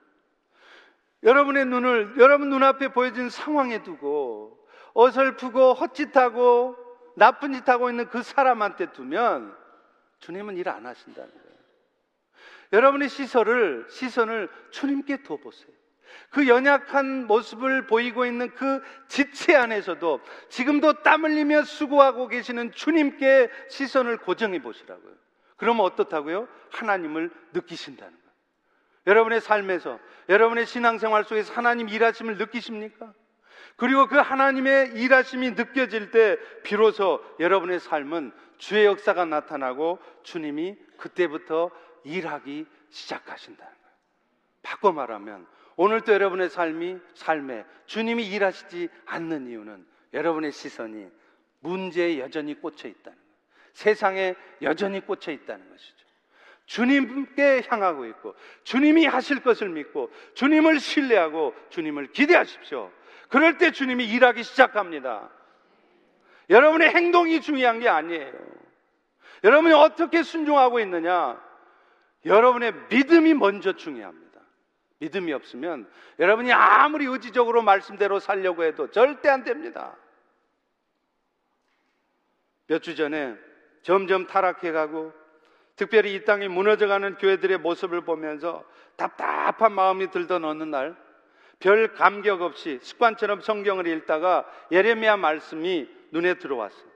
여러분의 1.23 1.67
눈을, 1.67 2.15
여러분 2.19 2.51
눈앞에 2.51 2.89
보여진 2.89 3.31
상황에 3.31 3.83
두고 3.83 4.59
어설프고 4.95 5.75
헛짓하고 5.75 6.77
나쁜 7.17 7.53
짓 7.53 7.69
하고 7.69 7.91
있는 7.91 8.09
그 8.09 8.23
사람한테 8.23 8.93
두면 8.93 9.57
주님은 10.19 10.57
일 10.57 10.69
안 10.69 10.87
하신다는 10.87 11.31
거예요. 11.31 11.53
여러분의 12.73 13.09
시선을, 13.09 13.87
시선을 13.91 14.49
주님께 14.71 15.23
둬보세요. 15.23 15.73
그 16.31 16.47
연약한 16.49 17.27
모습을 17.27 17.87
보이고 17.87 18.27
있는 18.27 18.55
그 18.55 18.83
지체 19.09 19.55
안에서도 19.55 20.21
지금도 20.49 21.03
땀 21.03 21.25
흘리며 21.25 21.63
수고하고 21.65 22.29
계시는 22.29 22.73
주님께 22.73 23.51
시선을 23.69 24.19
고정해 24.19 24.61
보시라고요. 24.63 25.15
그러면 25.57 25.85
어떻다고요? 25.87 26.49
하나님을 26.71 27.31
느끼신다는 27.53 28.13
거예요. 28.13 28.22
여러분의 29.07 29.41
삶에서, 29.41 29.99
여러분의 30.29 30.67
신앙생활 30.67 31.25
속에서 31.25 31.53
하나님 31.53 31.89
일하심을 31.89 32.39
느끼십니까? 32.39 33.13
그리고 33.77 34.07
그 34.07 34.17
하나님의 34.17 34.93
일하심이 34.95 35.53
느껴질 35.53 36.11
때 36.11 36.37
비로소 36.63 37.25
여러분의 37.41 37.81
삶은 37.81 38.33
주의 38.59 38.85
역사가 38.85 39.25
나타나고 39.25 39.99
주님이 40.23 40.77
그때부터 40.99 41.71
일하기 42.05 42.67
시작하신다는 42.91 43.73
거예요. 43.73 43.97
바꿔 44.63 44.93
말하면 44.93 45.47
오늘도 45.77 46.13
여러분의 46.13 46.51
삶이 46.51 46.99
삶에 47.15 47.65
주님이 47.87 48.27
일하시지 48.29 48.89
않는 49.07 49.49
이유는 49.49 49.87
여러분의 50.13 50.53
시선이 50.53 51.09
문제에 51.61 52.19
여전히 52.19 52.55
꽂혀 52.55 52.89
있다는 52.89 53.19
거예요. 53.19 53.33
세상에 53.73 54.35
여전히 54.61 55.01
꽂혀 55.01 55.33
있다는 55.33 55.69
것이죠. 55.71 56.02
주님께 56.73 57.65
향하고 57.69 58.07
있고 58.07 58.35
주님이 58.65 59.05
하실 59.05 59.43
것을 59.43 59.69
믿고 59.69 60.11
주님을 60.33 60.81
신뢰하고 60.81 61.55
주님을 61.69 62.13
기대하십시오. 62.13 62.91
그럴 63.29 63.59
때 63.59 63.73
주님이 63.73 64.07
일하기 64.07 64.43
시작합니다. 64.43 65.29
여러분의 66.49 66.89
행동이 66.95 67.43
중요한 67.43 67.79
게 67.79 67.91
아니에요. 67.91 68.33
여러분이 69.45 69.75
어떻게 69.75 70.23
순종하고 70.23 70.81
있느냐? 70.81 71.39
여러분의 72.25 72.73
믿음이 72.89 73.35
먼저 73.35 73.75
중요합니다. 73.75 74.41
믿음이 75.01 75.31
없으면 75.35 75.87
여러분이 76.19 76.53
아무리 76.53 77.05
의지적으로 77.05 77.61
말씀대로 77.61 78.19
살려고 78.19 78.65
해도 78.65 78.91
절대 78.91 79.29
안 79.29 79.45
됩니다. 79.45 79.95
몇 82.67 82.81
주 82.81 82.97
전에 82.97 83.37
점점 83.83 84.27
타락해가고 84.27 85.22
특별히 85.77 86.15
이 86.15 86.25
땅이 86.25 86.49
무너져가는 86.49 87.15
교회들의 87.17 87.59
모습을 87.59 88.03
보면서 88.03 88.65
답답한 88.97 89.73
마음이 89.73 90.11
들던 90.11 90.45
어느 90.45 90.63
날 90.63 91.13
별 91.63 91.95
감격 91.95 92.43
없이 92.43 92.81
습관처럼 92.83 93.41
성경을 93.41 93.87
읽다가 93.87 94.45
예레미야 94.73 95.17
말씀이 95.17 95.89
눈에 96.11 96.35
들어왔어요. 96.35 96.91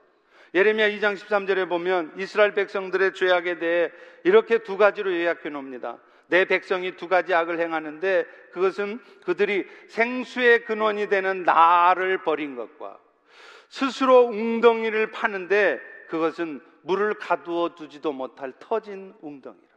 예레미야 0.53 0.89
2장 0.89 1.15
13절에 1.15 1.69
보면 1.69 2.11
이스라엘 2.17 2.53
백성들의 2.53 3.13
죄악에 3.13 3.59
대해 3.59 3.91
이렇게 4.25 4.57
두 4.59 4.77
가지로 4.77 5.13
요약해 5.13 5.49
놓습니다. 5.49 5.99
내 6.27 6.43
백성이 6.43 6.97
두 6.97 7.07
가지 7.07 7.33
악을 7.33 7.61
행하는데 7.61 8.25
그것은 8.51 8.99
그들이 9.23 9.65
생수의 9.87 10.65
근원이 10.65 11.07
되는 11.07 11.43
나를 11.43 12.17
버린 12.23 12.57
것과 12.57 12.99
스스로 13.69 14.25
웅덩이를 14.25 15.11
파는데 15.11 15.79
그것은 16.07 16.61
물을 16.83 17.13
가두어 17.15 17.75
두지도 17.75 18.13
못할 18.13 18.53
터진 18.59 19.13
웅덩이라. 19.21 19.67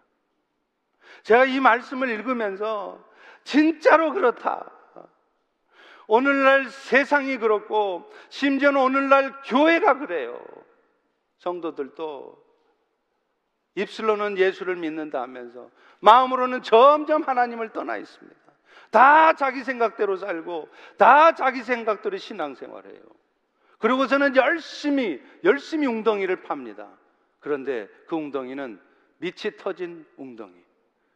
제가 1.22 1.44
이 1.44 1.60
말씀을 1.60 2.08
읽으면서 2.08 3.04
진짜로 3.44 4.12
그렇다. 4.12 4.70
오늘날 6.06 6.68
세상이 6.68 7.38
그렇고 7.38 8.10
심지어는 8.30 8.80
오늘날 8.80 9.32
교회가 9.42 9.98
그래요. 9.98 10.44
성도들도 11.38 12.50
입술로는 13.76 14.36
예수를 14.36 14.76
믿는다 14.76 15.22
하면서 15.22 15.70
마음으로는 16.00 16.62
점점 16.62 17.22
하나님을 17.22 17.70
떠나 17.70 17.96
있습니다. 17.96 18.40
다 18.90 19.34
자기 19.34 19.62
생각대로 19.62 20.16
살고 20.16 20.68
다 20.96 21.32
자기 21.34 21.62
생각대로 21.62 22.16
신앙생활해요. 22.16 23.19
그리고서는 23.80 24.36
열심히 24.36 25.20
열심히 25.42 25.86
웅덩이를 25.86 26.42
팝니다. 26.42 26.88
그런데 27.40 27.88
그 28.06 28.14
웅덩이는 28.14 28.80
밑이 29.18 29.56
터진 29.58 30.06
웅덩이. 30.16 30.54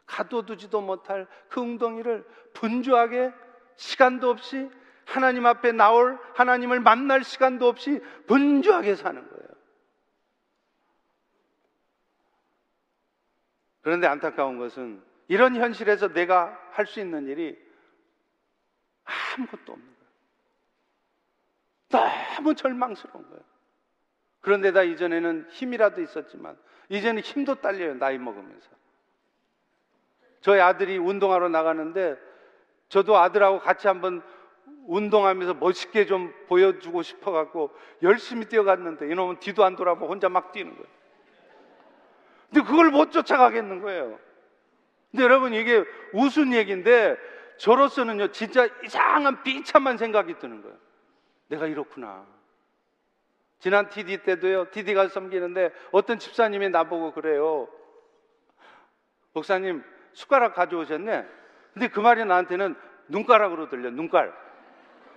가둬두지도 0.07 0.81
못할 0.81 1.27
그 1.49 1.61
웅덩이를 1.61 2.27
분주하게 2.55 3.33
시간도 3.77 4.29
없이 4.29 4.69
하나님 5.07 5.47
앞에 5.47 5.73
나올 5.73 6.19
하나님을 6.35 6.81
만날 6.81 7.23
시간도 7.23 7.69
없이 7.69 8.01
분주하게 8.27 8.97
사는 8.97 9.29
거예요. 9.29 9.49
그런데 13.83 14.07
안타까운 14.07 14.59
것은 14.59 15.03
이런 15.29 15.57
현실에서 15.57 16.09
내가 16.09 16.59
할 16.73 16.87
수 16.87 17.01
있는 17.01 17.29
일이 17.29 17.59
아무것도 19.05 19.73
없는. 19.73 19.94
너무 21.89 22.55
절망스러운 22.55 23.29
거예요. 23.29 23.43
그런데다 24.41 24.83
이전에는 24.83 25.47
힘이라도 25.51 26.03
있었지만 26.03 26.57
이제는 26.89 27.23
힘도 27.23 27.55
딸려요. 27.57 27.95
나이 27.95 28.19
먹으면서. 28.19 28.69
저희 30.41 30.61
아들이 30.61 30.99
운동하러 30.99 31.49
나가는데 31.49 32.17
저도 32.91 33.17
아들하고 33.17 33.61
같이 33.61 33.89
한번 33.89 34.23
운동하면서 34.87 35.55
멋있게 35.55 36.05
좀 36.05 36.33
보여주고 36.47 37.03
싶어갖고 37.03 37.71
열심히 38.03 38.45
뛰어갔는데 38.47 39.11
이놈은 39.11 39.41
뒤도 39.41 39.65
안 39.65 39.77
돌아보고 39.77 40.13
혼자 40.13 40.29
막 40.29 40.53
뛰는 40.53 40.73
거예요. 40.73 40.87
근데 42.51 42.69
그걸 42.69 42.91
못 42.91 43.11
쫓아가겠는 43.11 43.81
거예요. 43.81 44.19
근데 45.11 45.25
여러분 45.25 45.55
이게 45.55 45.83
웃은 46.13 46.53
얘기인데 46.53 47.17
저로서는요 47.57 48.29
진짜 48.33 48.69
이상한 48.85 49.43
비참한 49.43 49.97
생각이 49.97 50.39
드는 50.39 50.63
거예요. 50.63 50.77
내가 51.49 51.67
이렇구나. 51.67 52.27
지난 53.59 53.89
TD 53.89 54.19
때도요 54.19 54.71
TD가 54.71 55.09
섬기는데 55.09 55.73
어떤 55.93 56.19
집사님이 56.19 56.69
나보고 56.71 57.13
그래요. 57.13 57.69
목사님 59.33 59.83
숟가락 60.13 60.55
가져오셨네. 60.55 61.27
근데 61.73 61.89
그 61.89 62.01
말이 62.01 62.25
나한테는 62.25 62.77
눈가락으로 63.09 63.69
들려 63.69 63.91
눈깔. 63.91 64.35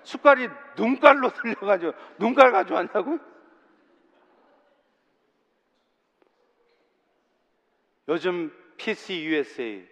숟갈이 0.03 0.49
눈깔로 0.77 1.29
들려가지고 1.35 1.93
눈깔 2.17 2.51
가져왔냐고? 2.51 3.19
요즘 8.07 8.53
PC 8.77 9.25
USA 9.25 9.85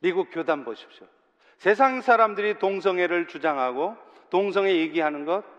미국 0.00 0.30
교단 0.32 0.64
보십시오. 0.64 1.06
세상 1.58 2.00
사람들이 2.00 2.58
동성애를 2.58 3.28
주장하고 3.28 3.96
동성애 4.28 4.74
얘기하는 4.76 5.24
것 5.24 5.53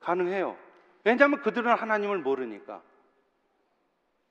가능해요. 0.00 0.56
왜냐하면 1.04 1.40
그들은 1.40 1.72
하나님을 1.72 2.18
모르니까. 2.18 2.82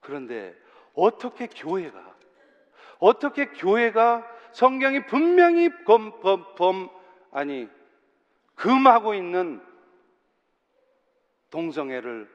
그런데 0.01 0.55
어떻게 0.93 1.47
교회가 1.47 2.15
어떻게 2.99 3.47
교회가 3.47 4.25
성경이 4.51 5.05
분명히 5.05 5.69
범, 5.85 6.19
범, 6.19 6.55
범 6.55 6.89
아니 7.31 7.69
금하고 8.55 9.13
있는 9.13 9.61
동성애를 11.49 12.29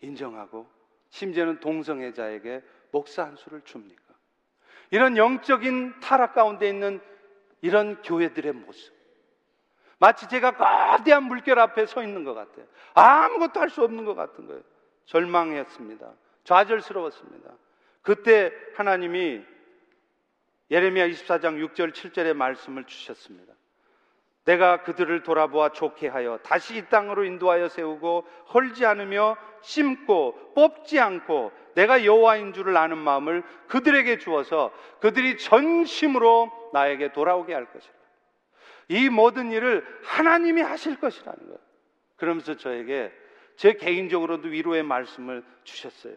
인정하고 0.00 0.66
심지어는 1.10 1.60
동성애자에게 1.60 2.62
목사 2.92 3.24
한 3.24 3.36
수를 3.36 3.60
줍니까? 3.62 4.02
이런 4.90 5.16
영적인 5.16 6.00
타락 6.00 6.34
가운데 6.34 6.68
있는 6.68 7.00
이런 7.60 8.00
교회들의 8.02 8.52
모습. 8.52 8.94
마치 10.00 10.26
제가 10.28 10.52
거대한 10.52 11.24
물결 11.24 11.58
앞에 11.58 11.86
서 11.86 12.02
있는 12.02 12.24
것 12.24 12.34
같아요. 12.34 12.64
아무것도 12.94 13.60
할 13.60 13.68
수 13.68 13.84
없는 13.84 14.04
것 14.06 14.14
같은 14.14 14.46
거예요. 14.46 14.62
절망했습니다. 15.04 16.10
좌절스러웠습니다. 16.44 17.50
그때 18.02 18.50
하나님이 18.76 19.42
예레미야 20.70 21.06
24장 21.08 21.62
6절 21.74 21.92
7절의 21.92 22.34
말씀을 22.34 22.84
주셨습니다. 22.84 23.52
내가 24.46 24.82
그들을 24.82 25.22
돌아보아 25.22 25.68
좋게 25.68 26.08
하여 26.08 26.38
다시 26.42 26.78
이 26.78 26.86
땅으로 26.86 27.24
인도하여 27.24 27.68
세우고 27.68 28.26
헐지 28.54 28.86
않으며 28.86 29.36
심고 29.60 30.54
뽑지 30.54 30.98
않고 30.98 31.52
내가 31.74 32.06
여호와인 32.06 32.54
줄을 32.54 32.76
아는 32.76 32.96
마음을 32.96 33.42
그들에게 33.68 34.16
주어서 34.18 34.72
그들이 35.00 35.36
전심으로 35.36 36.70
나에게 36.72 37.12
돌아오게 37.12 37.52
할 37.52 37.70
것이라. 37.70 37.99
이 38.90 39.08
모든 39.08 39.52
일을 39.52 39.86
하나님이 40.02 40.62
하실 40.62 40.98
것이라는 40.98 41.38
거예요. 41.38 41.58
그러면서 42.16 42.56
저에게 42.56 43.12
제 43.54 43.74
개인적으로도 43.74 44.48
위로의 44.48 44.82
말씀을 44.82 45.44
주셨어요. 45.62 46.14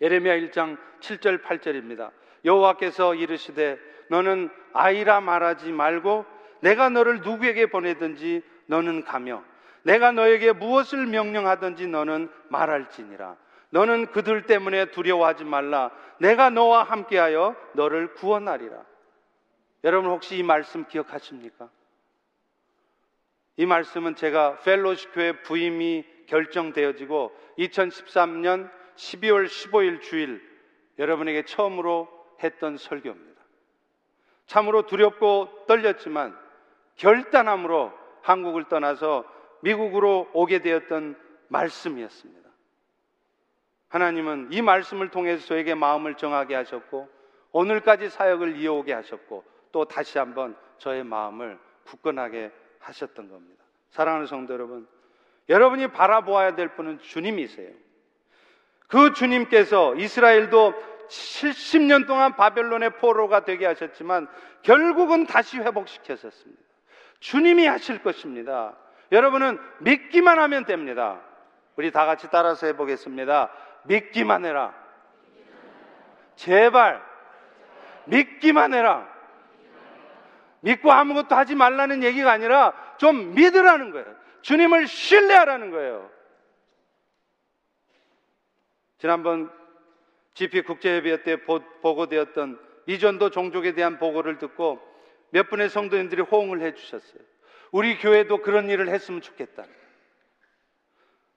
예레미야 0.00 0.38
1장 0.38 0.78
7절 1.00 1.42
8절입니다. 1.42 2.10
여호와께서 2.46 3.14
이르시되 3.14 3.78
너는 4.08 4.48
아이라 4.72 5.20
말하지 5.20 5.70
말고 5.70 6.24
내가 6.60 6.88
너를 6.88 7.20
누구에게 7.20 7.66
보내든지 7.66 8.42
너는 8.64 9.04
가며 9.04 9.44
내가 9.82 10.10
너에게 10.10 10.52
무엇을 10.52 11.04
명령하든지 11.04 11.86
너는 11.88 12.30
말할지니라. 12.48 13.36
너는 13.68 14.06
그들 14.06 14.46
때문에 14.46 14.86
두려워하지 14.86 15.44
말라. 15.44 15.90
내가 16.18 16.48
너와 16.48 16.84
함께하여 16.84 17.54
너를 17.74 18.14
구원하리라. 18.14 18.88
여러분 19.88 20.10
혹시 20.10 20.36
이 20.36 20.42
말씀 20.42 20.84
기억하십니까? 20.86 21.70
이 23.56 23.64
말씀은 23.64 24.16
제가 24.16 24.58
펠로시 24.58 25.12
교회 25.12 25.40
부임이 25.40 26.04
결정되어지고 26.26 27.34
2013년 27.58 28.70
12월 28.96 29.46
15일 29.46 30.02
주일 30.02 30.46
여러분에게 30.98 31.46
처음으로 31.46 32.06
했던 32.42 32.76
설교입니다. 32.76 33.40
참으로 34.44 34.82
두렵고 34.82 35.64
떨렸지만 35.66 36.38
결단함으로 36.96 37.90
한국을 38.20 38.64
떠나서 38.64 39.24
미국으로 39.62 40.28
오게 40.34 40.58
되었던 40.58 41.18
말씀이었습니다. 41.48 42.46
하나님은 43.88 44.48
이 44.50 44.60
말씀을 44.60 45.08
통해서 45.08 45.46
저에게 45.46 45.74
마음을 45.74 46.16
정하게 46.16 46.56
하셨고 46.56 47.08
오늘까지 47.52 48.10
사역을 48.10 48.58
이어오게 48.58 48.92
하셨고 48.92 49.56
또 49.72 49.84
다시 49.84 50.18
한번 50.18 50.56
저의 50.78 51.04
마음을 51.04 51.58
굳건하게 51.84 52.50
하셨던 52.80 53.28
겁니다. 53.30 53.64
사랑하는 53.90 54.26
성도 54.26 54.54
여러분, 54.54 54.86
여러분이 55.48 55.88
바라보아야 55.88 56.54
될 56.54 56.68
분은 56.74 57.00
주님이세요. 57.00 57.70
그 58.86 59.12
주님께서 59.12 59.94
이스라엘도 59.96 60.74
70년 61.08 62.06
동안 62.06 62.36
바벨론의 62.36 62.98
포로가 62.98 63.44
되게 63.44 63.66
하셨지만 63.66 64.28
결국은 64.62 65.26
다시 65.26 65.58
회복시켰었습니다. 65.58 66.62
주님이 67.20 67.66
하실 67.66 68.02
것입니다. 68.02 68.76
여러분은 69.10 69.58
믿기만 69.80 70.38
하면 70.38 70.64
됩니다. 70.64 71.20
우리 71.76 71.90
다 71.90 72.06
같이 72.06 72.28
따라서 72.30 72.66
해보겠습니다. 72.66 73.50
믿기만 73.84 74.44
해라. 74.44 74.74
제발 76.36 77.02
믿기만 78.04 78.74
해라. 78.74 79.17
믿고 80.60 80.90
아무것도 80.92 81.34
하지 81.34 81.54
말라는 81.54 82.02
얘기가 82.02 82.30
아니라 82.30 82.72
좀 82.98 83.34
믿으라는 83.34 83.92
거예요. 83.92 84.16
주님을 84.42 84.86
신뢰하라는 84.86 85.70
거예요. 85.70 86.10
지난번 88.98 89.50
GP 90.34 90.62
국제협의회 90.62 91.22
때 91.22 91.44
보고되었던 91.44 92.58
이전도 92.86 93.30
종족에 93.30 93.74
대한 93.74 93.98
보고를 93.98 94.38
듣고 94.38 94.80
몇 95.30 95.48
분의 95.50 95.68
성도님들이 95.68 96.22
호응을 96.22 96.62
해 96.62 96.74
주셨어요. 96.74 97.20
우리 97.70 97.98
교회도 97.98 98.42
그런 98.42 98.70
일을 98.70 98.88
했으면 98.88 99.20
좋겠다. 99.20 99.64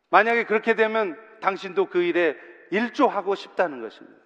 만약에 0.10 0.46
그렇게 0.46 0.76
되면 0.76 1.18
당신도 1.42 1.88
그 1.88 2.02
일에 2.04 2.38
일조하고 2.72 3.36
싶다는 3.36 3.82
것입니다. 3.82 4.20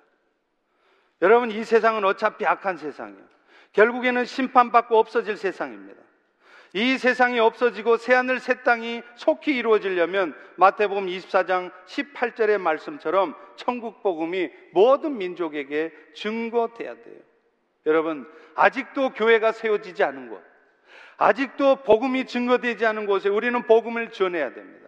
여러분, 1.22 1.50
이 1.52 1.64
세상은 1.64 2.04
어차피 2.04 2.46
악한 2.46 2.78
세상이에요. 2.78 3.35
결국에는 3.76 4.26
심판받고 4.26 4.98
없어질 4.98 5.38
세상입니다. 5.38 6.02
이 6.74 6.98
세상이 6.98 7.40
없어지고 7.40 7.98
새하늘 7.98 8.40
새 8.40 8.64
땅이 8.64 9.02
속히 9.16 9.56
이루어지려면 9.56 10.36
마태복음 10.56 11.08
24장 11.08 11.72
18절의 11.86 12.58
말씀처럼 12.58 13.36
천국 13.56 14.02
복음이 14.02 14.50
모든 14.72 15.18
민족에게 15.18 15.94
증거돼야 16.16 16.96
돼요. 16.96 17.20
여러분, 17.86 18.30
아직도 18.56 19.12
교회가 19.12 19.52
세워지지 19.52 20.04
않은 20.04 20.30
곳, 20.30 20.42
아직도 21.18 21.84
복음이 21.84 22.26
증거되지 22.26 22.86
않은 22.86 23.06
곳에 23.06 23.30
우리는 23.30 23.62
복음을 23.64 24.12
전해야 24.12 24.54
됩니다. 24.54 24.85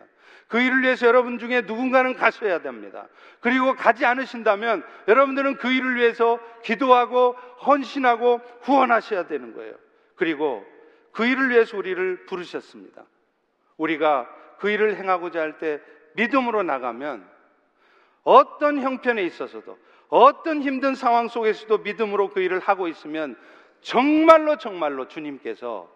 그 0.48 0.62
일을 0.62 0.82
위해서 0.82 1.08
여러분 1.08 1.40
중에 1.40 1.62
누군가는 1.62 2.14
가셔야 2.14 2.62
됩니다. 2.62 3.08
그리고 3.42 3.76
가지 3.76 4.06
않으신다면 4.06 4.84
여러분들은 5.08 5.58
그 5.58 5.72
일을 5.72 5.96
위해서 5.96 6.40
기도하고 6.64 7.34
헌신하고 7.66 8.42
후원하셔야 8.62 9.28
되는 9.28 9.54
거예요. 9.54 9.76
그리고 10.16 10.66
그 11.12 11.26
일을 11.26 11.50
위해서 11.50 11.78
우리를 11.78 12.26
부르셨습니다. 12.26 13.04
우리가 13.78 14.30
그 14.60 14.70
일을 14.70 14.96
행하고자 14.96 15.40
할 15.40 15.58
때 15.60 15.82
믿음으로 16.16 16.64
나가면 16.64 17.28
어떤 18.24 18.82
형편에 18.82 19.24
있어서도 19.24 19.78
어떤 20.10 20.62
힘든 20.62 20.96
상황 20.96 21.28
속에서도 21.28 21.78
믿음으로 21.80 22.30
그 22.30 22.42
일을 22.42 22.60
하고 22.60 22.88
있으면 22.88 23.38
정말로 23.82 24.58
정말로 24.58 25.08
주님께서 25.08 25.90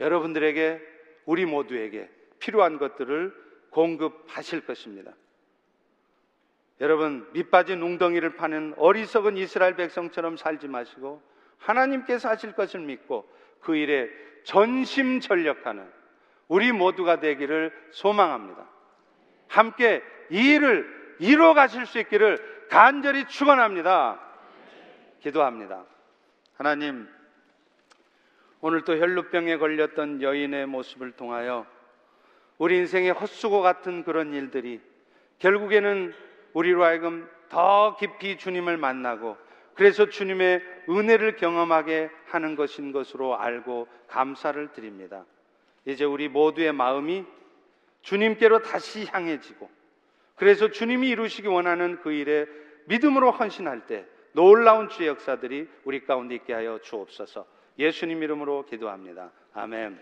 여러분들에게 0.00 0.80
우리 1.24 1.46
모두에게 1.46 2.08
필요한 2.38 2.78
것들을 2.78 3.49
공급하실 3.70 4.66
것입니다. 4.66 5.12
여러분, 6.80 7.28
밑빠진 7.32 7.82
웅덩이를 7.82 8.36
파는 8.36 8.74
어리석은 8.76 9.36
이스라엘 9.36 9.76
백성처럼 9.76 10.36
살지 10.36 10.68
마시고 10.68 11.22
하나님께서 11.58 12.28
하실 12.28 12.52
것을 12.52 12.80
믿고 12.80 13.30
그 13.60 13.76
일에 13.76 14.08
전심 14.44 15.20
전력하는 15.20 15.86
우리 16.48 16.72
모두가 16.72 17.20
되기를 17.20 17.72
소망합니다. 17.90 18.66
함께 19.46 20.02
이 20.30 20.54
일을 20.54 21.16
이뤄 21.18 21.54
가실 21.54 21.84
수 21.86 21.98
있기를 21.98 22.66
간절히 22.70 23.26
축원합니다. 23.26 24.18
기도합니다. 25.20 25.84
하나님, 26.54 27.08
오늘 28.62 28.82
또 28.84 28.96
혈루병에 28.96 29.58
걸렸던 29.58 30.22
여인의 30.22 30.66
모습을 30.66 31.12
통하여 31.12 31.66
우리 32.60 32.76
인생의 32.76 33.12
헛수고 33.12 33.62
같은 33.62 34.04
그런 34.04 34.34
일들이 34.34 34.82
결국에는 35.38 36.12
우리로 36.52 36.84
하여금 36.84 37.26
더 37.48 37.96
깊이 37.98 38.36
주님을 38.36 38.76
만나고 38.76 39.38
그래서 39.72 40.10
주님의 40.10 40.62
은혜를 40.86 41.36
경험하게 41.36 42.10
하는 42.26 42.56
것인 42.56 42.92
것으로 42.92 43.38
알고 43.38 43.88
감사를 44.08 44.72
드립니다. 44.72 45.24
이제 45.86 46.04
우리 46.04 46.28
모두의 46.28 46.74
마음이 46.74 47.24
주님께로 48.02 48.60
다시 48.60 49.06
향해지고 49.06 49.70
그래서 50.36 50.70
주님이 50.70 51.08
이루시기 51.08 51.48
원하는 51.48 51.98
그 52.02 52.12
일에 52.12 52.44
믿음으로 52.84 53.30
헌신할 53.30 53.86
때 53.86 54.04
놀라운 54.32 54.90
주의 54.90 55.08
역사들이 55.08 55.66
우리 55.84 56.04
가운데 56.04 56.34
있게 56.34 56.52
하여 56.52 56.78
주옵소서. 56.82 57.46
예수님 57.78 58.22
이름으로 58.22 58.66
기도합니다. 58.66 59.30
아멘. 59.54 59.98